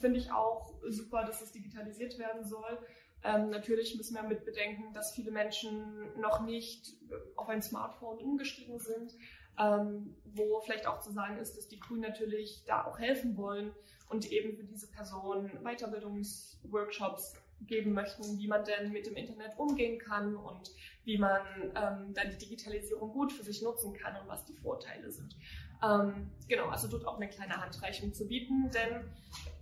finde 0.00 0.18
ich 0.18 0.30
auch 0.30 0.74
super, 0.88 1.24
dass 1.24 1.42
es 1.42 1.52
digitalisiert 1.52 2.18
werden 2.18 2.44
soll. 2.44 2.78
Ähm, 3.24 3.50
natürlich 3.50 3.96
müssen 3.96 4.14
wir 4.14 4.22
mit 4.22 4.44
bedenken, 4.44 4.92
dass 4.92 5.12
viele 5.12 5.30
Menschen 5.30 6.18
noch 6.20 6.42
nicht 6.44 6.94
auf 7.36 7.48
ein 7.48 7.62
Smartphone 7.62 8.18
umgestiegen 8.18 8.78
sind, 8.78 9.14
ähm, 9.58 10.16
wo 10.24 10.60
vielleicht 10.60 10.86
auch 10.86 11.00
zu 11.00 11.10
sagen 11.12 11.38
ist, 11.38 11.56
dass 11.56 11.68
die 11.68 11.80
Grünen 11.80 12.02
natürlich 12.02 12.64
da 12.66 12.84
auch 12.84 12.98
helfen 12.98 13.36
wollen 13.36 13.72
und 14.08 14.30
eben 14.30 14.56
für 14.56 14.64
diese 14.64 14.90
Personen 14.90 15.50
Weiterbildungsworkshops 15.64 17.34
geben 17.62 17.92
möchten, 17.92 18.38
wie 18.38 18.48
man 18.48 18.64
denn 18.64 18.92
mit 18.92 19.06
dem 19.06 19.16
Internet 19.16 19.58
umgehen 19.58 19.98
kann 19.98 20.36
und 20.36 20.70
wie 21.04 21.18
man 21.18 21.40
ähm, 21.74 22.12
dann 22.12 22.30
die 22.30 22.38
Digitalisierung 22.38 23.12
gut 23.12 23.32
für 23.32 23.42
sich 23.42 23.62
nutzen 23.62 23.94
kann 23.94 24.20
und 24.20 24.28
was 24.28 24.44
die 24.44 24.54
Vorteile 24.54 25.10
sind. 25.10 25.34
Ähm, 25.82 26.30
genau, 26.48 26.68
also 26.68 26.88
dort 26.88 27.06
auch 27.06 27.16
eine 27.16 27.28
kleine 27.28 27.56
Handreichung 27.56 28.12
zu 28.12 28.28
bieten, 28.28 28.70
denn 28.70 29.10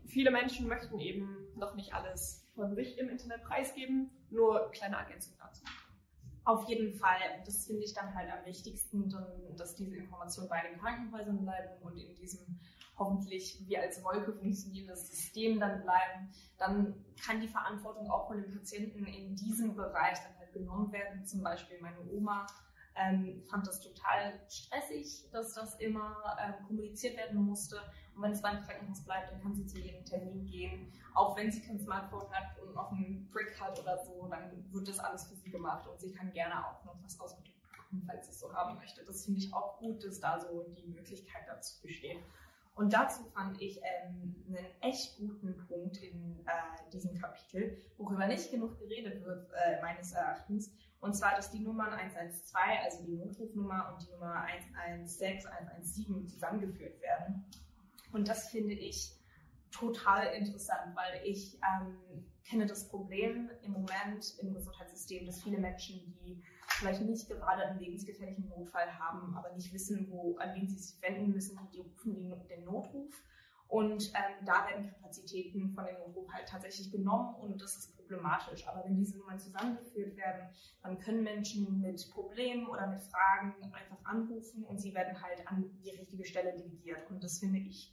viele 0.06 0.30
Menschen 0.30 0.66
möchten 0.66 0.98
eben 0.98 1.48
noch 1.56 1.74
nicht 1.76 1.94
alles 1.94 2.43
von 2.54 2.74
sich 2.74 2.98
im 2.98 3.08
Internet 3.08 3.42
preisgeben. 3.42 4.10
Nur 4.30 4.70
kleine 4.70 4.96
Ergänzung 4.96 5.34
dazu. 5.38 5.64
Auf 6.44 6.68
jeden 6.68 6.94
Fall. 6.94 7.18
Das 7.46 7.66
finde 7.66 7.84
ich 7.84 7.94
dann 7.94 8.14
halt 8.14 8.30
am 8.30 8.44
wichtigsten, 8.44 9.08
dass 9.56 9.74
diese 9.76 9.96
Informationen 9.96 10.48
bei 10.48 10.60
den 10.60 10.78
Krankenhäusern 10.78 11.42
bleiben 11.42 11.82
und 11.82 11.96
in 11.96 12.14
diesem 12.14 12.60
hoffentlich 12.96 13.58
wie 13.66 13.76
als 13.76 14.02
Wolke 14.04 14.32
funktionierendes 14.32 15.08
System 15.08 15.58
dann 15.58 15.82
bleiben. 15.82 16.30
Dann 16.58 17.04
kann 17.24 17.40
die 17.40 17.48
Verantwortung 17.48 18.10
auch 18.10 18.28
von 18.28 18.40
den 18.40 18.52
Patienten 18.52 19.04
in 19.06 19.34
diesem 19.34 19.74
Bereich 19.74 20.18
dann 20.22 20.38
halt 20.38 20.52
genommen 20.52 20.92
werden. 20.92 21.24
Zum 21.24 21.42
Beispiel 21.42 21.80
meine 21.80 22.00
Oma 22.12 22.46
ähm, 22.96 23.42
fand 23.50 23.66
das 23.66 23.80
total 23.80 24.40
stressig, 24.48 25.28
dass 25.32 25.54
das 25.54 25.74
immer 25.80 26.36
ähm, 26.40 26.66
kommuniziert 26.66 27.16
werden 27.16 27.42
musste. 27.42 27.80
Und 28.14 28.22
wenn 28.22 28.32
es 28.32 28.42
beim 28.42 28.62
Krankenhaus 28.62 29.00
bleibt, 29.04 29.32
dann 29.32 29.42
kann 29.42 29.54
sie 29.54 29.66
zu 29.66 29.78
jedem 29.78 30.04
Termin 30.04 30.46
gehen. 30.46 30.92
Auch 31.14 31.36
wenn 31.36 31.50
sie 31.50 31.60
kein 31.60 31.80
Smartphone 31.80 32.30
hat 32.30 32.58
und 32.60 32.76
auf 32.76 32.92
einem 32.92 33.28
Brick 33.30 33.60
hat 33.60 33.78
oder 33.80 33.98
so, 34.04 34.26
dann 34.28 34.72
wird 34.72 34.88
das 34.88 34.98
alles 34.98 35.24
für 35.24 35.36
sie 35.36 35.50
gemacht 35.50 35.86
und 35.88 36.00
sie 36.00 36.12
kann 36.12 36.32
gerne 36.32 36.66
auch 36.66 36.84
noch 36.84 36.96
was 37.02 37.18
ausgedrückt 37.20 37.60
bekommen, 37.62 38.04
falls 38.06 38.26
sie 38.26 38.32
es 38.32 38.40
so 38.40 38.52
haben 38.52 38.76
möchte. 38.76 39.04
Das 39.04 39.24
finde 39.24 39.40
ich 39.40 39.52
auch 39.52 39.78
gut, 39.78 40.04
dass 40.04 40.20
da 40.20 40.40
so 40.40 40.64
die 40.76 40.86
Möglichkeit 40.88 41.42
dazu 41.48 41.80
besteht. 41.82 42.18
Und 42.76 42.92
dazu 42.92 43.22
fand 43.32 43.60
ich 43.62 43.78
ähm, 43.78 44.34
einen 44.48 44.66
echt 44.80 45.16
guten 45.16 45.56
Punkt 45.68 45.96
in 45.98 46.40
äh, 46.44 46.90
diesem 46.92 47.14
Kapitel, 47.14 47.80
worüber 47.98 48.26
nicht 48.26 48.50
genug 48.50 48.78
geredet 48.80 49.24
wird, 49.24 49.48
äh, 49.52 49.80
meines 49.80 50.12
Erachtens. 50.12 50.72
Und 51.00 51.14
zwar, 51.14 51.36
dass 51.36 51.50
die 51.50 51.60
Nummern 51.60 51.92
112, 51.92 52.62
also 52.82 53.04
die 53.04 53.12
Notrufnummer 53.12 53.92
und 53.92 54.04
die 54.04 54.10
Nummer 54.10 54.44
116, 54.76 55.46
117 55.46 56.26
zusammengeführt 56.26 57.00
werden. 57.00 57.44
Und 58.14 58.28
das 58.28 58.48
finde 58.48 58.74
ich 58.74 59.12
total 59.72 60.32
interessant, 60.34 60.94
weil 60.94 61.20
ich 61.26 61.56
ähm, 61.56 62.24
kenne 62.44 62.64
das 62.64 62.88
Problem 62.88 63.50
im 63.62 63.72
Moment 63.72 64.38
im 64.38 64.54
Gesundheitssystem, 64.54 65.26
dass 65.26 65.42
viele 65.42 65.58
Menschen, 65.58 66.14
die 66.20 66.40
vielleicht 66.78 67.02
nicht 67.02 67.28
gerade 67.28 67.66
einen 67.66 67.80
lebensgefährlichen 67.80 68.48
Notfall 68.48 68.86
haben, 68.98 69.36
aber 69.36 69.52
nicht 69.54 69.72
wissen, 69.72 70.06
wo, 70.10 70.36
an 70.36 70.54
wen 70.54 70.68
sie 70.68 70.78
sich 70.78 71.02
wenden 71.02 71.32
müssen, 71.32 71.58
die 71.72 71.80
rufen 71.80 72.32
den 72.48 72.64
Notruf. 72.64 73.12
Und 73.66 74.12
ähm, 74.14 74.46
da 74.46 74.68
werden 74.68 74.88
Kapazitäten 74.88 75.70
von 75.70 75.84
dem 75.84 75.98
Notruf 75.98 76.30
halt 76.32 76.46
tatsächlich 76.48 76.92
genommen 76.92 77.34
und 77.36 77.60
das 77.60 77.76
ist 77.76 77.96
problematisch. 77.96 78.68
Aber 78.68 78.84
wenn 78.84 78.94
diese 78.96 79.18
Nummern 79.18 79.40
zusammengeführt 79.40 80.16
werden, 80.16 80.48
dann 80.82 81.00
können 81.00 81.24
Menschen 81.24 81.80
mit 81.80 82.08
Problemen 82.12 82.68
oder 82.68 82.86
mit 82.86 83.00
Fragen 83.00 83.54
einfach 83.72 84.04
anrufen 84.04 84.62
und 84.64 84.78
sie 84.78 84.94
werden 84.94 85.20
halt 85.20 85.48
an 85.48 85.68
die 85.82 85.90
richtige 85.90 86.24
Stelle 86.24 86.52
delegiert. 86.52 87.10
Und 87.10 87.24
das 87.24 87.38
finde 87.38 87.58
ich 87.58 87.92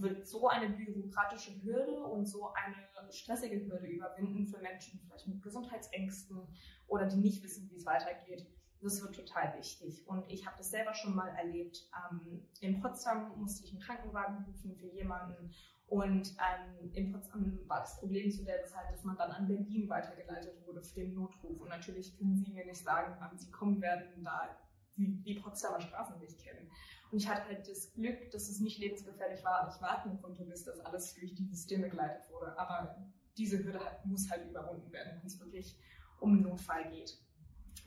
wird 0.00 0.26
so 0.26 0.48
eine 0.48 0.70
bürokratische 0.70 1.62
Hürde 1.62 2.04
und 2.04 2.26
so 2.26 2.52
eine 2.54 3.12
stressige 3.12 3.66
Hürde 3.66 3.86
überwinden 3.86 4.46
für 4.46 4.58
Menschen 4.58 5.00
vielleicht 5.00 5.26
mit 5.28 5.42
Gesundheitsängsten 5.42 6.46
oder 6.86 7.06
die 7.06 7.16
nicht 7.16 7.42
wissen, 7.42 7.68
wie 7.70 7.76
es 7.76 7.86
weitergeht. 7.86 8.46
Das 8.80 9.00
wird 9.00 9.14
total 9.14 9.56
wichtig. 9.58 10.06
Und 10.08 10.28
ich 10.28 10.44
habe 10.46 10.56
das 10.58 10.70
selber 10.70 10.92
schon 10.94 11.14
mal 11.14 11.28
erlebt. 11.36 11.88
Ähm, 12.10 12.48
in 12.60 12.80
Potsdam 12.80 13.38
musste 13.38 13.64
ich 13.64 13.72
einen 13.72 13.80
Krankenwagen 13.80 14.44
rufen 14.44 14.74
für 14.74 14.88
jemanden. 14.88 15.54
Und 15.86 16.34
ähm, 16.38 16.90
in 16.94 17.12
Potsdam 17.12 17.60
war 17.68 17.80
das 17.80 18.00
Problem 18.00 18.30
zu 18.30 18.44
der 18.44 18.64
Zeit, 18.64 18.90
dass 18.90 19.04
man 19.04 19.16
dann 19.16 19.30
an 19.30 19.46
Berlin 19.46 19.88
weitergeleitet 19.88 20.66
wurde 20.66 20.82
für 20.82 21.00
den 21.00 21.14
Notruf. 21.14 21.60
Und 21.60 21.68
natürlich 21.68 22.16
können 22.18 22.36
Sie 22.36 22.50
mir 22.50 22.64
nicht 22.64 22.82
sagen, 22.82 23.14
wann 23.20 23.38
Sie 23.38 23.50
kommen 23.50 23.80
werden, 23.80 24.24
da 24.24 24.48
Sie 24.96 25.22
die 25.22 25.34
Potsdamer 25.34 25.80
Straßen 25.80 26.18
nicht 26.18 26.38
kennen. 26.42 26.70
Und 27.12 27.18
ich 27.18 27.28
hatte 27.28 27.44
halt 27.44 27.68
das 27.68 27.92
Glück, 27.92 28.30
dass 28.30 28.48
es 28.48 28.60
nicht 28.60 28.78
lebensgefährlich 28.78 29.44
war, 29.44 29.68
ich 29.68 29.82
warten 29.82 30.20
konnte, 30.22 30.44
bis 30.44 30.64
das 30.64 30.80
alles 30.80 31.14
durch 31.14 31.34
die 31.34 31.44
Systeme 31.44 31.90
geleitet 31.90 32.28
wurde. 32.30 32.58
Aber 32.58 32.96
diese 33.36 33.62
Hürde 33.62 33.78
halt, 33.84 34.04
muss 34.06 34.30
halt 34.30 34.48
überwunden 34.48 34.90
werden, 34.90 35.18
wenn 35.18 35.26
es 35.26 35.38
wirklich 35.38 35.78
um 36.20 36.40
Notfall 36.40 36.90
geht. 36.90 37.18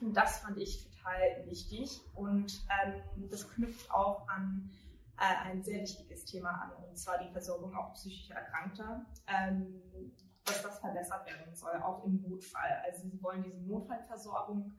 Und 0.00 0.16
das 0.16 0.38
fand 0.38 0.58
ich 0.58 0.84
total 0.84 1.44
wichtig. 1.46 2.00
Und 2.14 2.64
ähm, 2.84 3.28
das 3.28 3.50
knüpft 3.50 3.90
auch 3.90 4.28
an 4.28 4.70
äh, 5.18 5.48
ein 5.48 5.62
sehr 5.62 5.80
wichtiges 5.80 6.24
Thema 6.24 6.50
an, 6.50 6.84
und 6.88 6.96
zwar 6.96 7.18
die 7.18 7.30
Versorgung 7.32 7.74
auch 7.74 7.94
psychisch 7.94 8.30
Erkrankter. 8.30 9.06
Ähm, 9.26 9.82
dass 10.46 10.62
das 10.62 10.78
verbessert 10.78 11.26
werden 11.26 11.54
soll, 11.54 11.74
auch 11.82 12.04
im 12.04 12.22
Notfall. 12.22 12.80
Also 12.84 13.08
sie 13.08 13.20
wollen 13.22 13.42
diese 13.42 13.60
Notfallversorgung, 13.62 14.72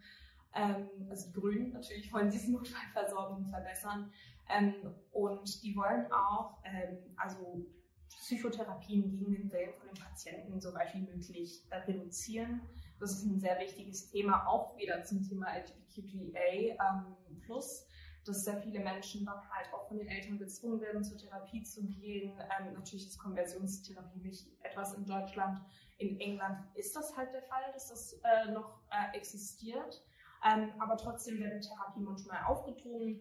ähm, 0.58 0.90
also 1.10 1.28
die 1.28 1.34
Grünen 1.34 1.72
natürlich 1.72 2.12
wollen 2.12 2.30
diese 2.30 2.52
Notfallversorgung 2.54 3.46
verbessern, 3.50 4.12
ähm, 4.50 4.76
und 5.12 5.64
die 5.64 5.76
wollen 5.76 6.12
auch 6.12 6.58
ähm, 6.64 6.98
also 7.18 7.66
Psychotherapien 8.10 9.10
gegen 9.10 9.32
den 9.32 9.52
Willen 9.52 9.74
von 9.74 9.88
den 9.88 10.04
Patienten 10.04 10.60
so 10.62 10.74
weit 10.74 10.94
wie 10.94 11.02
möglich 11.02 11.66
äh, 11.70 11.78
reduzieren. 11.78 12.62
Das 13.00 13.12
ist 13.12 13.26
ein 13.26 13.40
sehr 13.40 13.60
wichtiges 13.60 14.10
Thema, 14.10 14.48
auch 14.48 14.78
wieder 14.78 15.04
zum 15.04 15.22
Thema 15.22 15.48
LGBTQIA 15.56 16.76
ähm, 16.76 17.42
plus, 17.42 17.86
dass 18.26 18.44
sehr 18.44 18.58
viele 18.62 18.80
Menschen 18.80 19.26
dann 19.26 19.40
halt 19.50 19.72
auch 19.74 19.88
von 19.88 19.98
den 19.98 20.08
Eltern 20.08 20.40
gezwungen 20.40 20.82
werden, 20.82 21.04
zur 21.04 21.18
Therapie 21.18 21.64
zu 21.64 21.86
gehen. 21.86 22.32
Ähm, 22.60 22.74
natürlich 22.74 23.08
ist 23.08 23.20
Konversionstherapie 23.20 24.20
nicht 24.20 24.48
etwas 24.64 24.94
in 24.94 25.06
Deutschland. 25.06 25.60
In 25.98 26.20
England 26.20 26.60
ist 26.76 26.96
das 26.96 27.16
halt 27.16 27.34
der 27.34 27.44
Fall, 27.44 27.72
dass 27.74 27.90
das 27.90 28.14
äh, 28.24 28.52
noch 28.52 28.82
äh, 28.92 29.16
existiert. 29.18 30.04
Ähm, 30.48 30.72
aber 30.80 30.98
trotzdem 30.98 31.40
werden 31.40 31.62
Therapien 31.62 32.06
manchmal 32.06 32.44
aufgedrungen 32.46 33.20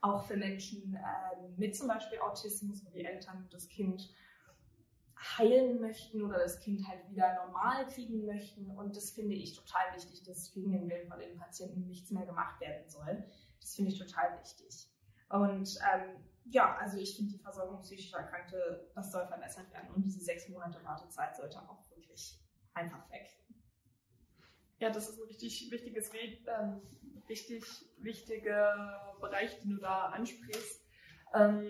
auch 0.00 0.24
für 0.24 0.36
Menschen 0.36 0.94
ähm, 0.94 1.54
mit 1.56 1.76
zum 1.76 1.88
Beispiel 1.88 2.18
Autismus, 2.20 2.84
wo 2.84 2.90
die 2.90 3.04
Eltern 3.04 3.48
das 3.50 3.68
Kind 3.68 4.12
heilen 5.36 5.80
möchten 5.80 6.22
oder 6.22 6.38
das 6.38 6.60
Kind 6.60 6.86
halt 6.86 7.10
wieder 7.10 7.34
normal 7.46 7.86
kriegen 7.88 8.24
möchten. 8.24 8.70
Und 8.70 8.96
das 8.96 9.10
finde 9.10 9.34
ich 9.34 9.56
total 9.56 9.94
wichtig, 9.94 10.22
dass 10.22 10.52
gegen 10.52 10.70
den 10.70 10.88
Willen 10.88 11.08
von 11.08 11.18
den 11.18 11.36
Patienten 11.36 11.86
nichts 11.86 12.10
mehr 12.12 12.24
gemacht 12.24 12.60
werden 12.60 12.88
soll. 12.88 13.24
Das 13.60 13.74
finde 13.74 13.90
ich 13.90 13.98
total 13.98 14.38
wichtig. 14.40 14.88
Und 15.28 15.78
ähm, 15.92 16.24
ja, 16.44 16.76
also 16.76 16.98
ich 16.98 17.16
finde 17.16 17.32
die 17.32 17.38
Versorgung 17.38 17.80
psychischer 17.82 18.18
Erkrankte, 18.18 18.90
das 18.94 19.10
soll 19.10 19.26
verbessert 19.26 19.70
werden. 19.72 19.90
Und 19.94 20.02
diese 20.04 20.20
sechs 20.20 20.48
Monate 20.48 20.82
Wartezeit 20.84 21.36
sollte 21.36 21.58
auch 21.68 21.90
wirklich 21.90 22.40
einfach 22.74 23.10
weg. 23.10 23.28
Ja, 24.80 24.90
das 24.90 25.08
ist 25.08 25.18
ein 25.18 25.26
richtig 25.26 25.70
wichtiges 25.70 26.10
ähm, 26.14 26.80
richtig 27.28 27.64
wichtiger 27.98 29.16
Bereich, 29.20 29.58
den 29.60 29.70
du 29.70 29.76
da 29.78 30.06
ansprichst. 30.06 30.82
Ähm, 31.34 31.66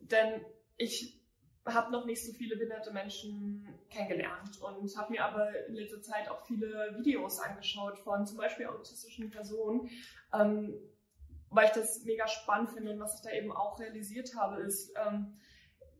denn 0.00 0.44
ich 0.76 1.20
habe 1.66 1.92
noch 1.92 2.06
nicht 2.06 2.24
so 2.24 2.32
viele 2.32 2.56
behinderte 2.56 2.92
Menschen 2.92 3.68
kennengelernt 3.90 4.60
und 4.60 4.96
habe 4.96 5.12
mir 5.12 5.24
aber 5.24 5.66
in 5.66 5.74
letzter 5.74 6.02
Zeit 6.02 6.28
auch 6.28 6.44
viele 6.46 6.96
Videos 6.98 7.38
angeschaut 7.38 7.98
von 7.98 8.26
zum 8.26 8.38
Beispiel 8.38 8.66
autistischen 8.66 9.30
Personen, 9.30 9.88
ähm, 10.32 10.74
weil 11.50 11.66
ich 11.66 11.72
das 11.72 12.04
mega 12.04 12.26
spannend 12.26 12.70
finde 12.70 12.92
und 12.92 13.00
was 13.00 13.16
ich 13.16 13.22
da 13.22 13.30
eben 13.30 13.52
auch 13.52 13.78
realisiert 13.78 14.34
habe, 14.36 14.62
ist, 14.62 14.92
ähm, 15.06 15.38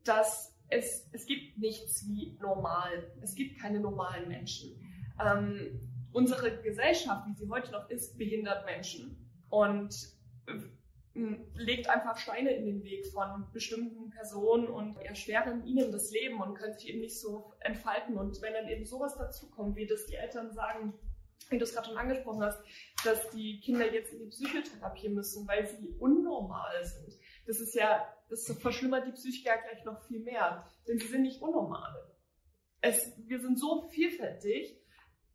dass 0.05 0.57
es, 0.69 1.09
es 1.13 1.27
gibt 1.27 1.59
nichts 1.59 2.07
wie 2.09 2.39
normal. 2.41 3.13
Es 3.21 3.35
gibt 3.35 3.61
keine 3.61 3.81
normalen 3.81 4.29
Menschen. 4.29 4.81
Ähm, 5.21 5.90
unsere 6.13 6.61
Gesellschaft, 6.63 7.27
wie 7.27 7.35
sie 7.35 7.49
heute 7.49 7.73
noch 7.73 7.89
ist, 7.91 8.19
behindert 8.19 8.65
Menschen 8.67 9.31
und 9.49 9.95
äh, 10.47 10.59
legt 11.55 11.89
einfach 11.89 12.17
Steine 12.19 12.51
in 12.53 12.67
den 12.67 12.85
Weg 12.85 13.07
von 13.09 13.51
bestimmten 13.53 14.11
Personen 14.11 14.69
und 14.69 14.97
erschweren 14.99 15.67
ihnen 15.67 15.91
das 15.93 16.11
Leben 16.13 16.41
und 16.41 16.55
können 16.55 16.75
sich 16.75 16.89
eben 16.89 17.01
nicht 17.01 17.19
so 17.21 17.53
entfalten. 17.61 18.17
Und 18.17 18.41
wenn 18.43 18.55
dann 18.55 18.69
eben 18.69 18.87
sowas 18.87 19.17
dazukommt, 19.17 19.77
wie 19.77 19.87
das 19.87 20.07
die 20.07 20.15
Eltern 20.15 20.53
sagen, 20.53 20.95
wie 21.49 21.59
du 21.59 21.65
es 21.65 21.75
gerade 21.75 21.89
schon 21.89 21.99
angesprochen 21.99 22.43
hast, 22.43 22.63
dass 23.05 23.29
die 23.31 23.61
Kinder 23.61 23.93
jetzt 23.93 24.13
in 24.13 24.21
die 24.21 24.27
Psychotherapie 24.27 25.09
müssen, 25.09 25.49
weil 25.49 25.67
sie 25.67 25.89
unnormal 25.99 26.85
sind. 26.85 27.19
Das 27.47 27.59
ist 27.59 27.75
ja, 27.75 28.07
das 28.29 28.47
verschlimmert 28.61 29.07
die 29.07 29.13
Psyche 29.13 29.49
ja 29.49 29.57
gleich 29.57 29.85
noch 29.85 30.01
viel 30.07 30.21
mehr, 30.21 30.71
denn 30.87 30.99
sie 30.99 31.09
sind 31.09 31.23
nicht 31.23 31.43
unnormal. 31.43 31.93
Es, 32.81 33.13
wir 33.27 33.41
sind 33.41 33.59
so 33.59 33.89
vielfältig 33.89 34.80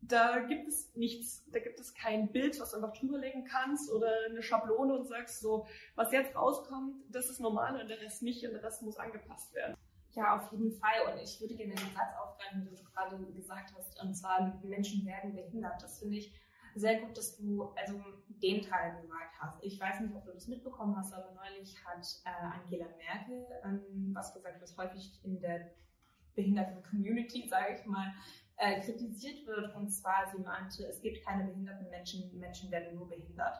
da 0.08 0.40
gibt 0.40 0.68
es 0.68 0.94
nichts, 0.94 1.44
da 1.50 1.58
gibt 1.58 1.80
es 1.80 1.94
kein 1.94 2.30
Bild, 2.30 2.58
was 2.60 2.70
du 2.70 2.76
einfach 2.76 2.92
drüberlegen 2.92 3.44
kannst 3.44 3.90
oder 3.90 4.10
eine 4.28 4.42
Schablone 4.42 4.94
und 4.94 5.06
sagst 5.06 5.40
so, 5.40 5.66
was 5.94 6.12
jetzt 6.12 6.34
rauskommt, 6.34 6.96
das 7.10 7.28
ist 7.28 7.40
normal 7.40 7.80
und 7.80 7.88
der 7.88 8.00
Rest 8.00 8.22
nicht 8.22 8.44
und 8.44 8.52
der 8.52 8.62
Rest 8.62 8.82
muss 8.82 8.96
angepasst 8.96 9.54
werden. 9.54 9.76
Ja, 10.12 10.36
auf 10.36 10.50
jeden 10.50 10.72
Fall. 10.72 11.12
Und 11.12 11.20
ich 11.22 11.40
würde 11.40 11.54
gerne 11.54 11.74
den 11.74 11.94
Satz 11.94 12.16
aufgreifen, 12.18 12.64
den 12.64 12.74
du 12.74 12.82
gerade 12.84 13.18
gesagt 13.32 13.74
hast, 13.76 14.02
und 14.02 14.14
zwar 14.14 14.58
Menschen 14.64 15.04
werden 15.04 15.34
behindert. 15.34 15.82
Das 15.82 15.98
finde 15.98 16.16
ich 16.16 16.34
sehr 16.74 17.00
gut, 17.00 17.16
dass 17.16 17.36
du 17.36 17.64
also 17.74 18.00
den 18.28 18.62
Teil 18.62 19.00
gesagt 19.00 19.34
hast. 19.38 19.62
Ich 19.62 19.78
weiß 19.80 20.00
nicht, 20.00 20.14
ob 20.14 20.24
du 20.24 20.32
das 20.32 20.46
mitbekommen 20.46 20.96
hast, 20.96 21.12
aber 21.12 21.32
neulich 21.32 21.76
hat 21.84 22.06
äh, 22.24 22.30
Angela 22.30 22.86
Merkel 22.96 23.46
ähm, 23.64 24.10
was 24.14 24.32
gesagt, 24.32 24.60
was 24.62 24.76
häufig 24.76 25.20
in 25.22 25.40
der 25.40 25.70
behinderten 26.34 26.82
Community, 26.82 27.48
sage 27.48 27.78
ich 27.78 27.86
mal, 27.86 28.12
äh, 28.56 28.80
kritisiert 28.80 29.46
wird. 29.46 29.74
Und 29.74 29.90
zwar, 29.90 30.30
sie 30.32 30.42
meinte, 30.42 30.86
es 30.86 31.00
gibt 31.00 31.24
keine 31.24 31.44
behinderten 31.44 31.88
Menschen, 31.90 32.38
Menschen 32.38 32.70
werden 32.70 32.94
nur 32.94 33.08
behindert. 33.08 33.56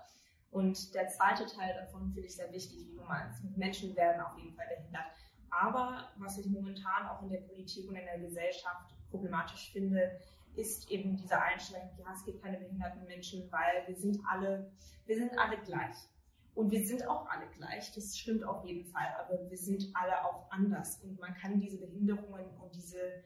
Und 0.50 0.94
der 0.94 1.09
zweite 1.09 1.46
Teil 1.46 1.74
davon 1.74 2.12
finde 2.12 2.28
ich 2.28 2.37
sehr 2.37 2.50
wichtig, 2.52 2.87
wie 2.88 2.96
du 2.96 3.02
meinst. 3.04 3.42
Menschen 3.56 3.94
werden 3.96 4.20
auf 4.20 4.38
jeden 4.38 4.54
Fall 4.54 4.66
behindert. 4.68 5.04
Aber 5.50 6.09
was 6.16 6.38
ich 6.38 6.46
momentan 6.46 7.09
auch 7.09 7.22
in 7.22 7.30
der 7.30 7.40
Politik 7.40 7.88
und 7.88 7.96
in 7.96 8.04
der 8.04 8.18
Gesellschaft 8.18 8.94
problematisch 9.11 9.70
finde, 9.72 10.20
ist 10.54 10.90
eben 10.90 11.16
diese 11.16 11.40
Einstellung, 11.40 11.90
ja, 11.98 12.06
es 12.14 12.24
gibt 12.24 12.42
keine 12.42 12.59
behinderten 12.59 13.04
Menschen, 13.06 13.50
weil 13.52 13.87
wir 13.87 13.96
sind 13.96 14.18
alle, 14.26 14.70
wir 15.04 15.16
sind 15.16 15.38
alle 15.38 15.59
gleich. 15.59 15.96
Und 16.54 16.70
wir 16.70 16.87
sind 16.87 17.06
auch 17.06 17.28
alle 17.28 17.46
gleich, 17.48 17.92
das 17.92 18.16
stimmt 18.16 18.42
auf 18.42 18.64
jeden 18.64 18.87
Fall, 18.87 19.14
aber 19.20 19.50
wir 19.50 19.59
sind 19.59 19.85
alle 19.92 20.24
auch 20.24 20.50
anders. 20.50 21.02
Und 21.02 21.20
man 21.20 21.35
kann 21.35 21.61
diese 21.61 21.76
Behinderungen 21.76 22.46
und 22.59 22.74
diese 22.74 23.22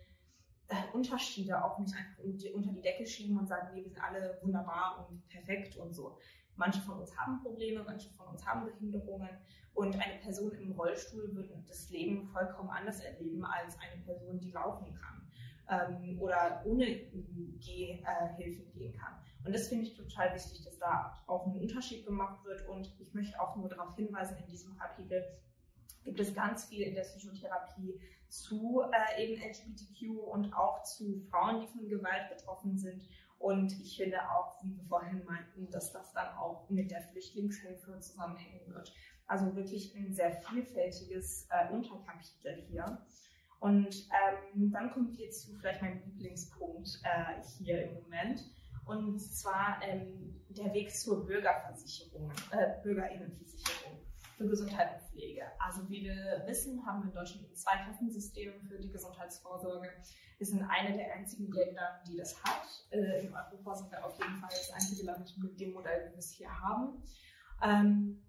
Unterschiede 0.92 1.62
auch 1.64 1.78
nicht 1.78 1.94
einfach 1.94 2.22
unter 2.54 2.72
die 2.72 2.80
Decke 2.80 3.06
schieben 3.06 3.38
und 3.38 3.46
sagen, 3.46 3.68
nee, 3.72 3.83
wir 3.83 3.90
sind 3.90 4.02
alle 4.02 4.38
wunderbar 4.42 5.06
und 5.09 5.26
perfekt 5.28 5.76
und 5.76 5.92
so. 5.92 6.18
Manche 6.56 6.80
von 6.80 6.98
uns 6.98 7.16
haben 7.16 7.40
Probleme, 7.42 7.83
manche 7.85 8.11
von 8.11 8.26
uns 8.28 8.46
haben 8.46 8.66
Behinderungen 8.66 9.30
und 9.74 9.94
eine 9.94 10.20
Person 10.20 10.52
im 10.52 10.72
Rollstuhl 10.72 11.35
wird 11.35 11.50
das 11.68 11.88
Leben 11.90 12.26
vollkommen 12.28 12.70
anders 12.70 13.00
erleben 13.00 13.44
als 13.44 13.76
eine 13.78 14.02
Person, 14.02 14.38
die 14.38 14.50
laufen 14.50 14.94
kann 14.94 15.30
ähm, 15.70 16.20
oder 16.20 16.62
ohne 16.64 16.85
Gehhilfen 16.85 18.72
gehen 18.72 18.94
kann. 18.94 19.14
Und 19.44 19.54
das 19.54 19.68
finde 19.68 19.87
ich 19.87 19.96
total 19.96 20.35
wichtig, 20.35 20.62
dass 20.64 20.78
da 20.78 21.16
auch 21.26 21.46
ein 21.46 21.59
Unterschied 21.59 22.04
gemacht 22.04 22.44
wird. 22.44 22.66
Und 22.68 22.94
ich 22.98 23.14
möchte 23.14 23.40
auch 23.40 23.56
nur 23.56 23.68
darauf 23.68 23.96
hinweisen, 23.96 24.37
in 24.38 24.46
diesem 24.46 24.76
Kapitel 24.76 25.24
gibt 26.04 26.20
es 26.20 26.35
ganz 26.35 26.64
viel 26.64 26.83
in 26.83 26.94
der 26.94 27.02
Psychotherapie 27.02 27.98
zu 28.31 28.83
äh, 28.93 29.25
eben 29.25 29.43
LGBTQ 29.43 30.19
und 30.33 30.53
auch 30.55 30.83
zu 30.85 31.21
Frauen, 31.31 31.61
die 31.61 31.66
von 31.66 31.88
Gewalt 31.88 32.31
betroffen 32.31 32.79
sind. 32.79 33.03
Und 33.38 33.73
ich 33.81 33.97
finde 33.97 34.19
auch, 34.31 34.62
wie 34.62 34.77
wir 34.77 34.85
vorhin 34.85 35.25
meinten, 35.25 35.71
dass 35.71 35.93
das 35.93 36.12
dann 36.12 36.29
auch 36.37 36.69
mit 36.69 36.90
der 36.90 37.03
Flüchtlingshilfe 37.03 37.99
zusammenhängen 37.99 38.66
wird. 38.66 38.93
Also 39.27 39.55
wirklich 39.57 39.95
ein 39.95 40.12
sehr 40.12 40.33
vielfältiges 40.33 41.49
äh, 41.51 41.73
Unterkapitel 41.73 42.66
hier. 42.69 42.99
Und 43.61 44.09
ähm, 44.55 44.71
dann 44.73 44.90
kommt 44.90 45.19
jetzt 45.19 45.43
zu 45.43 45.55
vielleicht 45.55 45.83
meinem 45.83 46.03
Lieblingspunkt 46.05 47.01
äh, 47.05 47.43
hier 47.59 47.85
im 47.85 48.03
Moment. 48.03 48.45
Und 48.87 49.19
zwar 49.21 49.81
ähm, 49.83 50.43
der 50.49 50.73
Weg 50.73 50.95
zur 50.95 51.27
Bürgerversicherung, 51.27 52.31
äh, 52.51 52.83
Bürgerinnenversicherung 52.83 53.99
für 54.40 54.48
Gesundheit 54.48 54.94
und 54.94 55.03
Pflege. 55.11 55.42
Also 55.59 55.87
wie 55.90 56.03
wir 56.03 56.42
wissen, 56.46 56.85
haben 56.87 57.03
wir 57.03 57.11
in 57.11 57.14
Deutschland 57.14 57.46
ein 57.46 57.55
Zweiklassensystem 57.55 58.59
für 58.62 58.79
die 58.79 58.90
Gesundheitsvorsorge. 58.90 59.90
Wir 60.38 60.46
sind 60.46 60.62
eine 60.62 60.96
der 60.96 61.12
einzigen 61.12 61.53
Länder, 61.53 62.00
die 62.09 62.16
das 62.16 62.42
hat. 62.42 62.62
Äh, 62.88 63.26
in 63.26 63.35
Europa 63.35 63.74
sind 63.74 63.90
wir 63.90 64.03
auf 64.03 64.18
jeden 64.18 64.40
Fall 64.40 64.48
das 64.48 64.72
einzige 64.72 65.05
Land 65.05 65.37
mit 65.37 65.61
dem 65.61 65.74
Modell, 65.74 66.07
wie 66.07 66.12
wir 66.12 66.18
es 66.18 66.31
hier 66.31 66.50
haben. 66.59 67.03
Ähm, 67.62 68.22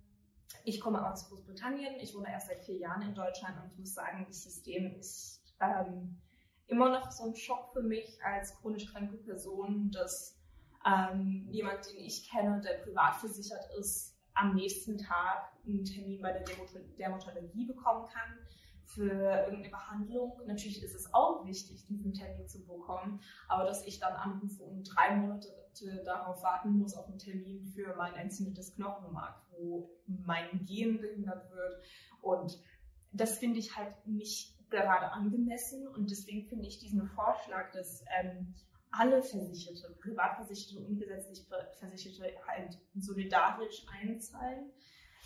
ich 0.65 0.82
komme 0.82 1.10
aus 1.10 1.30
Großbritannien, 1.30 1.95
ich 2.02 2.13
wohne 2.13 2.30
erst 2.30 2.47
seit 2.47 2.60
vier 2.60 2.76
Jahren 2.76 3.04
in 3.04 3.15
Deutschland 3.15 3.56
und 3.63 3.71
ich 3.71 3.78
muss 3.78 3.93
sagen, 3.93 4.26
das 4.28 4.43
System 4.43 4.93
ist 5.00 5.41
ähm, 5.62 6.19
immer 6.67 6.89
noch 6.89 7.10
so 7.10 7.24
ein 7.24 7.36
Schock 7.38 7.71
für 7.71 7.84
mich 7.84 8.19
als 8.21 8.54
chronisch 8.58 8.91
kranke 8.91 9.15
Person, 9.15 9.89
dass 9.91 10.38
ähm, 10.86 11.47
jemand, 11.50 11.89
den 11.89 12.00
ich 12.00 12.30
kenne, 12.30 12.60
der 12.60 12.84
privat 12.84 13.15
versichert 13.15 13.65
ist, 13.80 14.11
am 14.34 14.56
nächsten 14.56 14.98
Tag 14.98 15.52
einen 15.65 15.84
Termin 15.84 16.22
bei 16.22 16.32
der 16.32 16.44
Dermatologie 16.98 17.65
bekommen 17.65 18.08
kann 18.08 18.38
für 18.86 19.13
irgendeine 19.13 19.70
Behandlung. 19.70 20.41
Natürlich 20.46 20.84
ist 20.84 20.96
es 20.96 21.13
auch 21.13 21.46
wichtig, 21.46 21.86
diesen 21.88 22.13
Termin 22.13 22.48
zu 22.48 22.65
bekommen, 22.65 23.22
aber 23.48 23.65
dass 23.65 23.86
ich 23.86 24.00
dann 24.00 24.13
anrufe 24.13 24.63
und 24.63 24.84
drei 24.84 25.15
Monate 25.15 25.48
darauf 26.04 26.44
warten 26.44 26.78
muss 26.78 26.96
auf 26.96 27.08
einen 27.08 27.17
Termin 27.17 27.65
für 27.65 27.96
mein 27.96 28.13
entzündetes 28.15 28.76
Knochenmark, 28.76 29.41
wo 29.52 29.89
mein 30.08 30.65
Gen 30.65 31.00
behindert 31.00 31.50
wird 31.52 31.82
und 32.22 32.60
das 33.13 33.38
finde 33.38 33.60
ich 33.60 33.76
halt 33.76 33.94
nicht 34.06 34.58
gerade 34.70 35.12
angemessen 35.12 35.88
und 35.88 36.12
deswegen 36.12 36.48
finde 36.48 36.67
ich 36.67 36.80
diesen 36.80 37.06
Vorschlag, 37.08 37.72
dass 37.72 38.04
ähm, 38.20 38.54
alle 38.91 39.23
Versicherte, 39.23 39.95
Privatversicherte 40.01 40.86
und 40.86 40.97
gesetzlich 40.97 41.45
Versicherte 41.80 42.23
halt 42.47 42.77
solidarisch 42.95 43.86
einzahlen, 44.01 44.71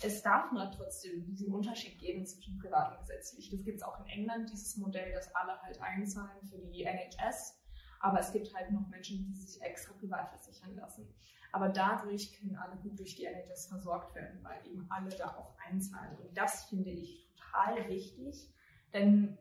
es 0.02 0.22
darf 0.22 0.52
nur 0.52 0.70
trotzdem 0.70 1.24
diesen 1.24 1.52
Unterschied 1.52 1.98
geben 1.98 2.26
zwischen 2.26 2.58
privat 2.58 2.92
und 2.92 3.00
gesetzlich. 3.00 3.50
Das 3.50 3.64
gibt 3.64 3.78
es 3.78 3.82
auch 3.82 3.98
in 4.00 4.06
England, 4.06 4.50
dieses 4.52 4.76
Modell, 4.76 5.12
dass 5.12 5.34
alle 5.34 5.60
halt 5.62 5.80
einzahlen 5.80 6.42
für 6.50 6.58
die 6.58 6.84
NHS. 6.84 7.58
Aber 8.00 8.20
es 8.20 8.30
gibt 8.30 8.54
halt 8.54 8.70
noch 8.72 8.86
Menschen, 8.88 9.24
die 9.24 9.34
sich 9.34 9.60
extra 9.62 9.94
privat 9.94 10.28
versichern 10.28 10.76
lassen. 10.76 11.08
Aber 11.50 11.70
dadurch 11.70 12.38
können 12.38 12.56
alle 12.56 12.76
gut 12.76 12.98
durch 12.98 13.16
die 13.16 13.24
NHS 13.24 13.68
versorgt 13.68 14.14
werden, 14.14 14.38
weil 14.42 14.66
eben 14.66 14.86
alle 14.90 15.08
da 15.16 15.34
auch 15.34 15.56
einzahlen. 15.66 16.18
Und 16.18 16.36
das 16.36 16.64
finde 16.64 16.90
ich 16.90 17.26
total 17.36 17.88
wichtig, 17.88 18.52
denn 18.92 19.38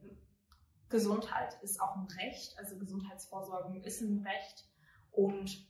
Gesundheit 0.89 1.57
ist 1.61 1.81
auch 1.81 1.95
ein 1.95 2.07
Recht, 2.19 2.57
also 2.57 2.77
Gesundheitsvorsorge 2.77 3.79
ist 3.79 4.01
ein 4.01 4.25
Recht. 4.25 4.65
Und 5.11 5.65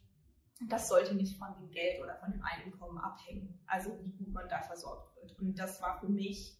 das 0.69 0.87
sollte 0.87 1.15
nicht 1.15 1.37
von 1.37 1.53
dem 1.59 1.69
Geld 1.71 2.01
oder 2.01 2.15
von 2.15 2.31
dem 2.31 2.43
Einkommen 2.43 2.97
abhängen, 2.97 3.59
also 3.67 3.97
wie 4.01 4.11
gut 4.11 4.33
man 4.33 4.47
da 4.49 4.61
versorgt 4.61 5.15
wird. 5.15 5.37
Und 5.39 5.59
das 5.59 5.81
war 5.81 5.99
für 5.99 6.07
mich 6.07 6.57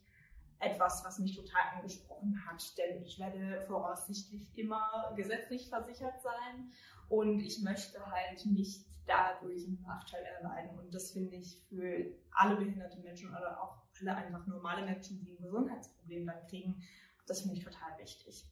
etwas, 0.60 1.04
was 1.04 1.20
mich 1.20 1.36
total 1.36 1.62
angesprochen 1.76 2.42
hat, 2.46 2.78
denn 2.78 3.04
ich 3.04 3.20
werde 3.20 3.66
voraussichtlich 3.68 4.48
immer 4.58 5.14
gesetzlich 5.16 5.70
versichert 5.70 6.22
sein 6.22 6.72
und 7.10 7.42
ich 7.42 7.62
möchte 7.62 8.06
halt 8.06 8.46
nicht 8.46 8.86
dadurch 9.06 9.66
einen 9.66 9.82
Nachteil 9.82 10.24
erleiden. 10.24 10.78
Und 10.80 10.94
das 10.94 11.12
finde 11.12 11.36
ich 11.36 11.62
für 11.70 12.06
alle 12.32 12.56
behinderte 12.56 13.00
Menschen 13.02 13.30
oder 13.30 13.62
auch 13.62 13.78
alle 14.02 14.16
einfach 14.16 14.46
normale 14.48 14.86
Menschen, 14.86 15.20
die 15.20 15.38
ein 15.38 15.44
Gesundheitsproblem 15.44 16.26
dann 16.26 16.48
kriegen, 16.48 16.82
das 17.26 17.42
finde 17.42 17.58
ich 17.58 17.64
total 17.64 17.98
wichtig. 18.00 18.46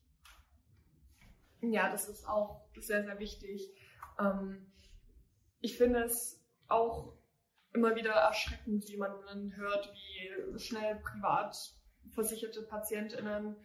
Ja, 1.62 1.90
das 1.90 2.10
ist 2.10 2.28
auch 2.28 2.66
sehr, 2.76 3.04
sehr 3.04 3.20
wichtig. 3.20 3.74
Ähm, 4.20 4.72
ich 5.62 5.78
finde 5.78 6.04
es 6.04 6.44
auch 6.68 7.14
immer 7.74 7.96
wieder 7.96 8.12
erschreckend, 8.12 8.88
wie 8.88 8.98
man 8.98 9.12
dann 9.26 9.56
hört, 9.56 9.92
wie 9.94 10.60
schnell 10.60 10.98
privat 10.98 11.56
versicherte 12.12 12.64
PatientInnen 12.64 13.56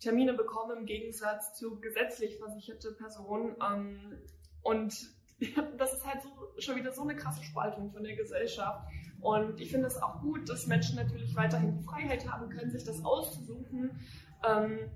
Termine 0.00 0.34
bekommen 0.34 0.78
im 0.78 0.86
Gegensatz 0.86 1.54
zu 1.56 1.80
gesetzlich 1.80 2.38
versicherte 2.38 2.92
Personen. 2.92 3.56
Ähm, 3.60 4.18
und 4.62 4.94
das 5.78 5.92
ist 5.92 6.06
halt 6.06 6.22
so, 6.22 6.30
schon 6.58 6.76
wieder 6.76 6.92
so 6.92 7.02
eine 7.02 7.16
krasse 7.16 7.42
Spaltung 7.42 7.90
von 7.90 8.04
der 8.04 8.16
Gesellschaft. 8.16 8.86
Und 9.20 9.60
ich 9.60 9.70
finde 9.70 9.88
es 9.88 10.00
auch 10.00 10.20
gut, 10.20 10.48
dass 10.48 10.66
Menschen 10.66 10.96
natürlich 10.96 11.34
weiterhin 11.34 11.78
die 11.78 11.84
Freiheit 11.84 12.30
haben 12.30 12.48
können, 12.50 12.70
sich 12.70 12.84
das 12.84 13.04
auszusuchen. 13.04 14.00
Ähm, 14.44 14.90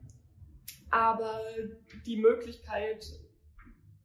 aber 0.91 1.41
die 2.05 2.19
Möglichkeit, 2.19 3.05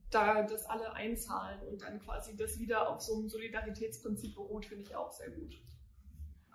da 0.09 0.43
das 0.43 0.65
alle 0.65 0.93
einzahlen 0.93 1.61
und 1.67 1.81
dann 1.81 1.99
quasi 1.99 2.35
das 2.35 2.59
wieder 2.59 2.89
auf 2.89 3.01
so 3.01 3.15
einem 3.15 3.29
Solidaritätsprinzip 3.29 4.35
beruht, 4.35 4.65
finde 4.65 4.83
ich 4.83 4.95
auch 4.95 5.11
sehr 5.11 5.29
gut. 5.31 5.61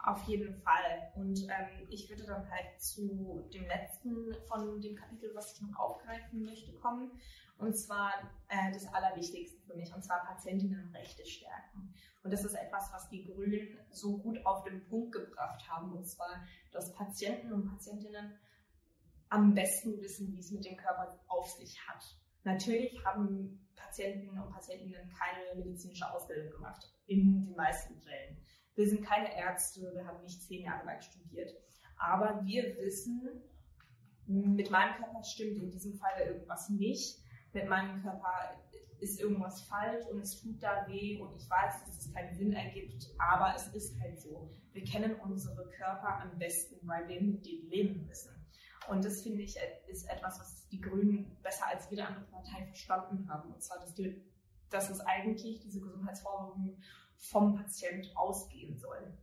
Auf 0.04 0.24
jeden 0.24 0.54
Fall. 0.62 1.12
Und 1.14 1.42
ähm, 1.44 1.86
ich 1.88 2.08
würde 2.08 2.24
dann 2.24 2.50
halt 2.50 2.80
zu 2.80 3.48
dem 3.54 3.66
letzten 3.66 4.34
von 4.46 4.80
dem 4.80 4.96
Kapitel, 4.96 5.30
was 5.34 5.54
ich 5.54 5.60
noch 5.62 5.78
aufgreifen 5.78 6.42
möchte, 6.42 6.72
kommen. 6.72 7.12
Und 7.58 7.76
zwar 7.76 8.12
äh, 8.48 8.72
das 8.72 8.92
Allerwichtigste 8.92 9.60
für 9.60 9.76
mich, 9.76 9.94
und 9.94 10.02
zwar 10.02 10.24
Patientinnenrechte 10.24 11.24
stärken. 11.24 11.94
Und 12.24 12.32
das 12.32 12.44
ist 12.44 12.54
etwas, 12.54 12.92
was 12.92 13.08
die 13.10 13.24
Grünen 13.24 13.78
so 13.90 14.18
gut 14.18 14.44
auf 14.44 14.64
den 14.64 14.84
Punkt 14.88 15.12
gebracht 15.12 15.68
haben. 15.68 15.92
Und 15.92 16.04
zwar, 16.04 16.42
dass 16.72 16.92
Patienten 16.94 17.52
und 17.52 17.66
Patientinnen 17.66 18.34
am 19.32 19.54
besten 19.54 19.98
wissen, 20.02 20.30
wie 20.32 20.40
es 20.40 20.50
mit 20.50 20.64
dem 20.66 20.76
Körper 20.76 21.18
auf 21.28 21.50
sich 21.52 21.80
hat. 21.88 22.04
Natürlich 22.44 23.02
haben 23.04 23.66
Patienten 23.74 24.38
und 24.38 24.50
Patientinnen 24.50 25.10
keine 25.18 25.64
medizinische 25.64 26.12
Ausbildung 26.12 26.50
gemacht, 26.50 26.92
in 27.06 27.46
den 27.46 27.56
meisten 27.56 27.98
Fällen. 28.02 28.36
Wir 28.74 28.88
sind 28.88 29.04
keine 29.04 29.34
Ärzte, 29.34 29.90
wir 29.94 30.06
haben 30.06 30.22
nicht 30.22 30.42
zehn 30.42 30.64
Jahre 30.64 30.84
lang 30.84 31.00
studiert. 31.00 31.50
Aber 31.96 32.44
wir 32.44 32.76
wissen, 32.76 33.42
mit 34.26 34.70
meinem 34.70 34.96
Körper 34.96 35.22
stimmt 35.24 35.62
in 35.62 35.70
diesem 35.70 35.94
Fall 35.94 36.20
irgendwas 36.26 36.68
nicht. 36.68 37.18
Mit 37.54 37.68
meinem 37.68 38.02
Körper 38.02 38.60
ist 39.00 39.18
irgendwas 39.18 39.62
falsch 39.62 40.04
und 40.10 40.20
es 40.20 40.40
tut 40.40 40.62
da 40.62 40.86
weh 40.88 41.18
und 41.20 41.34
ich 41.34 41.48
weiß, 41.48 41.84
dass 41.86 41.98
es 41.98 42.12
keinen 42.12 42.34
Sinn 42.34 42.52
ergibt, 42.52 43.08
aber 43.18 43.54
es 43.56 43.66
ist 43.74 43.98
halt 44.00 44.20
so. 44.20 44.50
Wir 44.72 44.84
kennen 44.84 45.16
unsere 45.16 45.68
Körper 45.70 46.20
am 46.20 46.38
besten, 46.38 46.86
weil 46.86 47.08
wir 47.08 47.20
mit 47.20 47.44
denen 47.44 47.68
leben 47.68 48.06
müssen. 48.06 48.41
Und 48.88 49.04
das 49.04 49.22
finde 49.22 49.42
ich 49.42 49.56
ist 49.86 50.08
etwas, 50.08 50.40
was 50.40 50.68
die 50.68 50.80
Grünen 50.80 51.36
besser 51.42 51.66
als 51.68 51.88
jede 51.90 52.06
andere 52.06 52.24
Partei 52.24 52.64
verstanden 52.66 53.28
haben. 53.28 53.52
Und 53.52 53.62
zwar, 53.62 53.78
dass, 53.78 53.94
die, 53.94 54.22
dass 54.70 54.90
es 54.90 55.00
eigentlich 55.00 55.60
diese 55.60 55.80
Gesundheitsversorgung 55.80 56.76
vom 57.16 57.54
Patient 57.54 58.10
ausgehen 58.16 58.78
soll. 58.78 59.16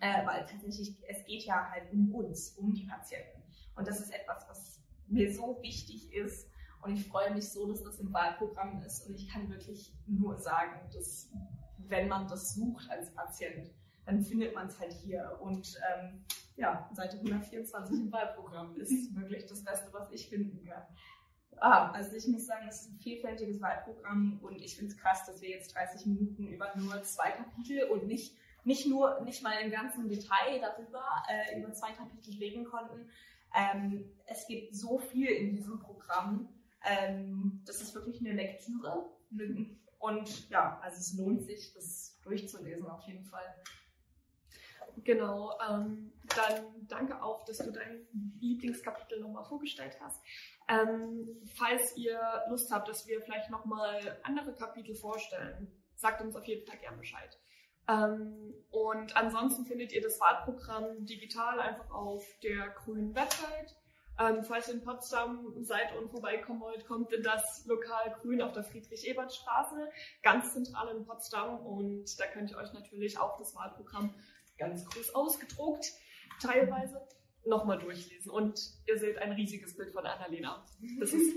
Äh, 0.00 0.26
weil 0.26 0.46
tatsächlich, 0.46 0.96
es 1.08 1.24
geht 1.26 1.44
ja 1.44 1.70
halt 1.70 1.92
um 1.92 2.14
uns, 2.14 2.50
um 2.56 2.72
die 2.72 2.86
Patienten. 2.86 3.42
Und 3.76 3.86
das 3.86 4.00
ist 4.00 4.12
etwas, 4.12 4.48
was 4.48 4.80
mir 5.06 5.32
so 5.32 5.58
wichtig 5.62 6.12
ist. 6.14 6.48
Und 6.82 6.94
ich 6.96 7.06
freue 7.06 7.34
mich 7.34 7.50
so, 7.50 7.68
dass 7.68 7.82
das 7.82 8.00
im 8.00 8.12
Wahlprogramm 8.12 8.82
ist. 8.82 9.06
Und 9.06 9.14
ich 9.14 9.28
kann 9.28 9.50
wirklich 9.50 9.94
nur 10.06 10.38
sagen, 10.38 10.88
dass 10.94 11.30
wenn 11.76 12.08
man 12.08 12.26
das 12.28 12.54
sucht 12.54 12.88
als 12.90 13.12
Patient, 13.12 13.70
dann 14.06 14.22
findet 14.22 14.54
man 14.54 14.68
es 14.68 14.78
halt 14.78 14.92
hier. 14.92 15.38
Und 15.42 15.78
ähm, 15.92 16.24
ja, 16.60 16.88
Seite 16.92 17.16
124 17.16 17.98
im 17.98 18.12
Wahlprogramm 18.12 18.76
ist 18.76 19.14
wirklich 19.16 19.46
das 19.46 19.64
Beste, 19.64 19.92
was 19.92 20.10
ich 20.12 20.28
finden 20.28 20.64
kann. 20.64 20.82
Ah, 21.56 21.90
also 21.92 22.14
ich 22.14 22.26
muss 22.28 22.46
sagen, 22.46 22.66
es 22.68 22.82
ist 22.82 22.92
ein 22.92 22.98
vielfältiges 22.98 23.60
Wahlprogramm 23.60 24.38
und 24.42 24.56
ich 24.60 24.76
finde 24.76 24.92
es 24.92 24.98
krass, 24.98 25.24
dass 25.26 25.42
wir 25.42 25.50
jetzt 25.50 25.74
30 25.74 26.06
Minuten 26.06 26.48
über 26.48 26.70
nur 26.76 27.02
zwei 27.02 27.30
Kapitel 27.30 27.84
und 27.90 28.06
nicht, 28.06 28.36
nicht 28.64 28.86
nur, 28.86 29.20
nicht 29.22 29.42
mal 29.42 29.60
im 29.62 29.70
ganzen 29.70 30.08
Detail 30.08 30.60
darüber, 30.60 31.02
äh, 31.28 31.58
über 31.58 31.72
zwei 31.72 31.92
Kapitel 31.92 32.34
reden 32.38 32.64
konnten. 32.64 33.10
Ähm, 33.54 34.04
es 34.26 34.46
gibt 34.46 34.74
so 34.74 34.98
viel 34.98 35.28
in 35.28 35.54
diesem 35.54 35.78
Programm. 35.80 36.48
Ähm, 36.84 37.62
das 37.66 37.82
ist 37.82 37.94
wirklich 37.94 38.20
eine 38.20 38.32
Lektüre. 38.32 39.10
Und 39.98 40.48
ja, 40.48 40.78
also 40.82 40.98
es 40.98 41.14
lohnt 41.14 41.42
sich, 41.42 41.74
das 41.74 42.18
durchzulesen 42.22 42.86
auf 42.86 43.02
jeden 43.06 43.24
Fall. 43.24 43.54
Genau, 45.04 45.52
ähm, 45.68 46.12
dann 46.36 46.86
danke 46.88 47.22
auch, 47.22 47.44
dass 47.44 47.58
du 47.58 47.70
dein 47.70 48.06
Lieblingskapitel 48.40 49.20
nochmal 49.20 49.44
vorgestellt 49.44 49.96
hast. 50.00 50.20
Ähm, 50.68 51.40
falls 51.56 51.96
ihr 51.96 52.20
Lust 52.48 52.70
habt, 52.72 52.88
dass 52.88 53.06
wir 53.06 53.20
vielleicht 53.22 53.50
nochmal 53.50 54.18
andere 54.22 54.54
Kapitel 54.54 54.94
vorstellen, 54.94 55.72
sagt 55.96 56.20
uns 56.22 56.36
auf 56.36 56.44
jeden 56.44 56.66
Fall 56.66 56.78
gern 56.78 56.98
Bescheid. 56.98 57.38
Ähm, 57.88 58.54
und 58.70 59.16
ansonsten 59.16 59.64
findet 59.66 59.92
ihr 59.92 60.02
das 60.02 60.20
Wahlprogramm 60.20 61.06
digital 61.06 61.60
einfach 61.60 61.90
auf 61.90 62.24
der 62.42 62.68
grünen 62.70 63.14
Website. 63.14 63.76
Ähm, 64.18 64.44
falls 64.44 64.68
ihr 64.68 64.74
in 64.74 64.84
Potsdam 64.84 65.54
seid 65.62 65.96
und 65.96 66.10
vorbeikommen 66.10 66.60
wollt, 66.60 66.86
kommt 66.86 67.10
in 67.12 67.22
das 67.22 67.64
Lokal 67.66 68.14
Grün 68.20 68.42
auf 68.42 68.52
der 68.52 68.64
Friedrich-Ebert-Straße, 68.64 69.90
ganz 70.22 70.52
zentral 70.52 70.94
in 70.94 71.06
Potsdam. 71.06 71.64
Und 71.64 72.20
da 72.20 72.26
könnt 72.26 72.50
ihr 72.50 72.58
euch 72.58 72.72
natürlich 72.74 73.18
auch 73.18 73.38
das 73.38 73.54
Wahlprogramm 73.54 74.14
ganz 74.60 74.84
groß 74.86 75.14
ausgedruckt, 75.14 75.92
teilweise, 76.40 77.00
nochmal 77.44 77.78
durchlesen. 77.78 78.30
Und 78.30 78.60
ihr 78.86 78.98
seht 78.98 79.18
ein 79.18 79.32
riesiges 79.32 79.76
Bild 79.76 79.92
von 79.92 80.06
Annalena. 80.06 80.64
Das 81.00 81.12
ist 81.12 81.34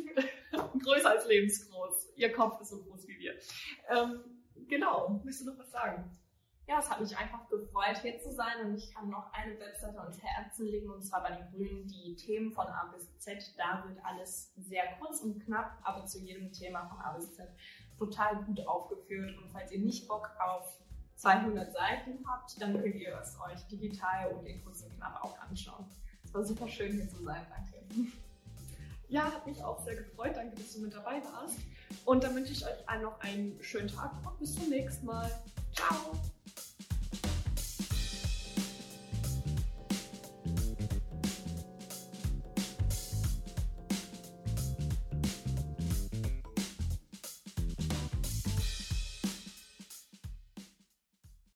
größer 0.83 1.09
als 1.09 1.25
lebensgroß. 1.27 2.13
Ihr 2.17 2.31
Kopf 2.31 2.61
ist 2.61 2.69
so 2.69 2.83
groß 2.83 3.07
wie 3.07 3.17
wir. 3.17 3.33
Ähm, 3.89 4.21
genau, 4.67 5.21
willst 5.23 5.41
du 5.41 5.45
noch 5.45 5.57
was 5.57 5.71
sagen? 5.71 6.19
Ja, 6.65 6.79
es 6.79 6.89
hat 6.89 7.01
mich 7.01 7.17
einfach 7.17 7.49
gefreut, 7.49 7.97
hier 8.01 8.17
zu 8.19 8.31
sein 8.31 8.65
und 8.65 8.77
ich 8.77 8.93
kann 8.93 9.09
noch 9.09 9.33
eine 9.33 9.59
Webseite 9.59 9.99
ans 9.99 10.21
Herzen 10.23 10.65
legen 10.65 10.89
und 10.89 11.01
zwar 11.01 11.21
bei 11.21 11.35
den 11.35 11.51
Grünen 11.51 11.87
die 11.87 12.15
Themen 12.15 12.53
von 12.53 12.65
A 12.67 12.89
bis 12.93 13.17
Z. 13.17 13.53
Da 13.57 13.83
wird 13.85 13.99
alles 14.05 14.53
sehr 14.55 14.83
kurz 14.97 15.19
und 15.19 15.43
knapp, 15.43 15.77
aber 15.83 16.05
zu 16.05 16.19
jedem 16.19 16.53
Thema 16.53 16.87
von 16.87 16.99
A 16.99 17.13
bis 17.15 17.33
Z 17.33 17.49
total 17.97 18.45
gut 18.45 18.65
aufgeführt. 18.65 19.37
Und 19.37 19.51
falls 19.51 19.73
ihr 19.73 19.79
nicht 19.79 20.07
Bock 20.07 20.29
auf 20.39 20.81
200 21.23 21.71
Seiten 21.71 22.19
habt, 22.27 22.61
dann 22.61 22.73
könnt 22.81 22.95
ihr 22.95 23.17
es 23.17 23.37
euch 23.39 23.65
digital 23.67 24.33
und 24.33 24.45
in 24.45 24.61
kurz 24.61 24.81
und 24.81 25.01
auch 25.01 25.39
anschauen. 25.39 25.85
Es 26.25 26.33
war 26.33 26.43
super 26.43 26.67
schön 26.67 26.91
hier 26.91 27.09
zu 27.09 27.23
sein, 27.23 27.45
danke. 27.49 28.11
Ja, 29.07 29.25
hat 29.25 29.45
mich 29.45 29.63
auch 29.63 29.79
sehr 29.85 29.95
gefreut. 29.95 30.31
Danke, 30.35 30.55
dass 30.55 30.73
du 30.73 30.81
mit 30.81 30.93
dabei 30.93 31.21
warst. 31.23 31.59
Und 32.03 32.23
dann 32.23 32.33
wünsche 32.35 32.51
ich 32.51 32.65
euch 32.65 32.89
allen 32.89 33.03
noch 33.03 33.19
einen 33.21 33.61
schönen 33.61 33.87
Tag 33.87 34.11
und 34.25 34.39
bis 34.39 34.55
zum 34.55 34.69
nächsten 34.69 35.05
Mal. 35.05 35.29
Ciao! 35.71 36.13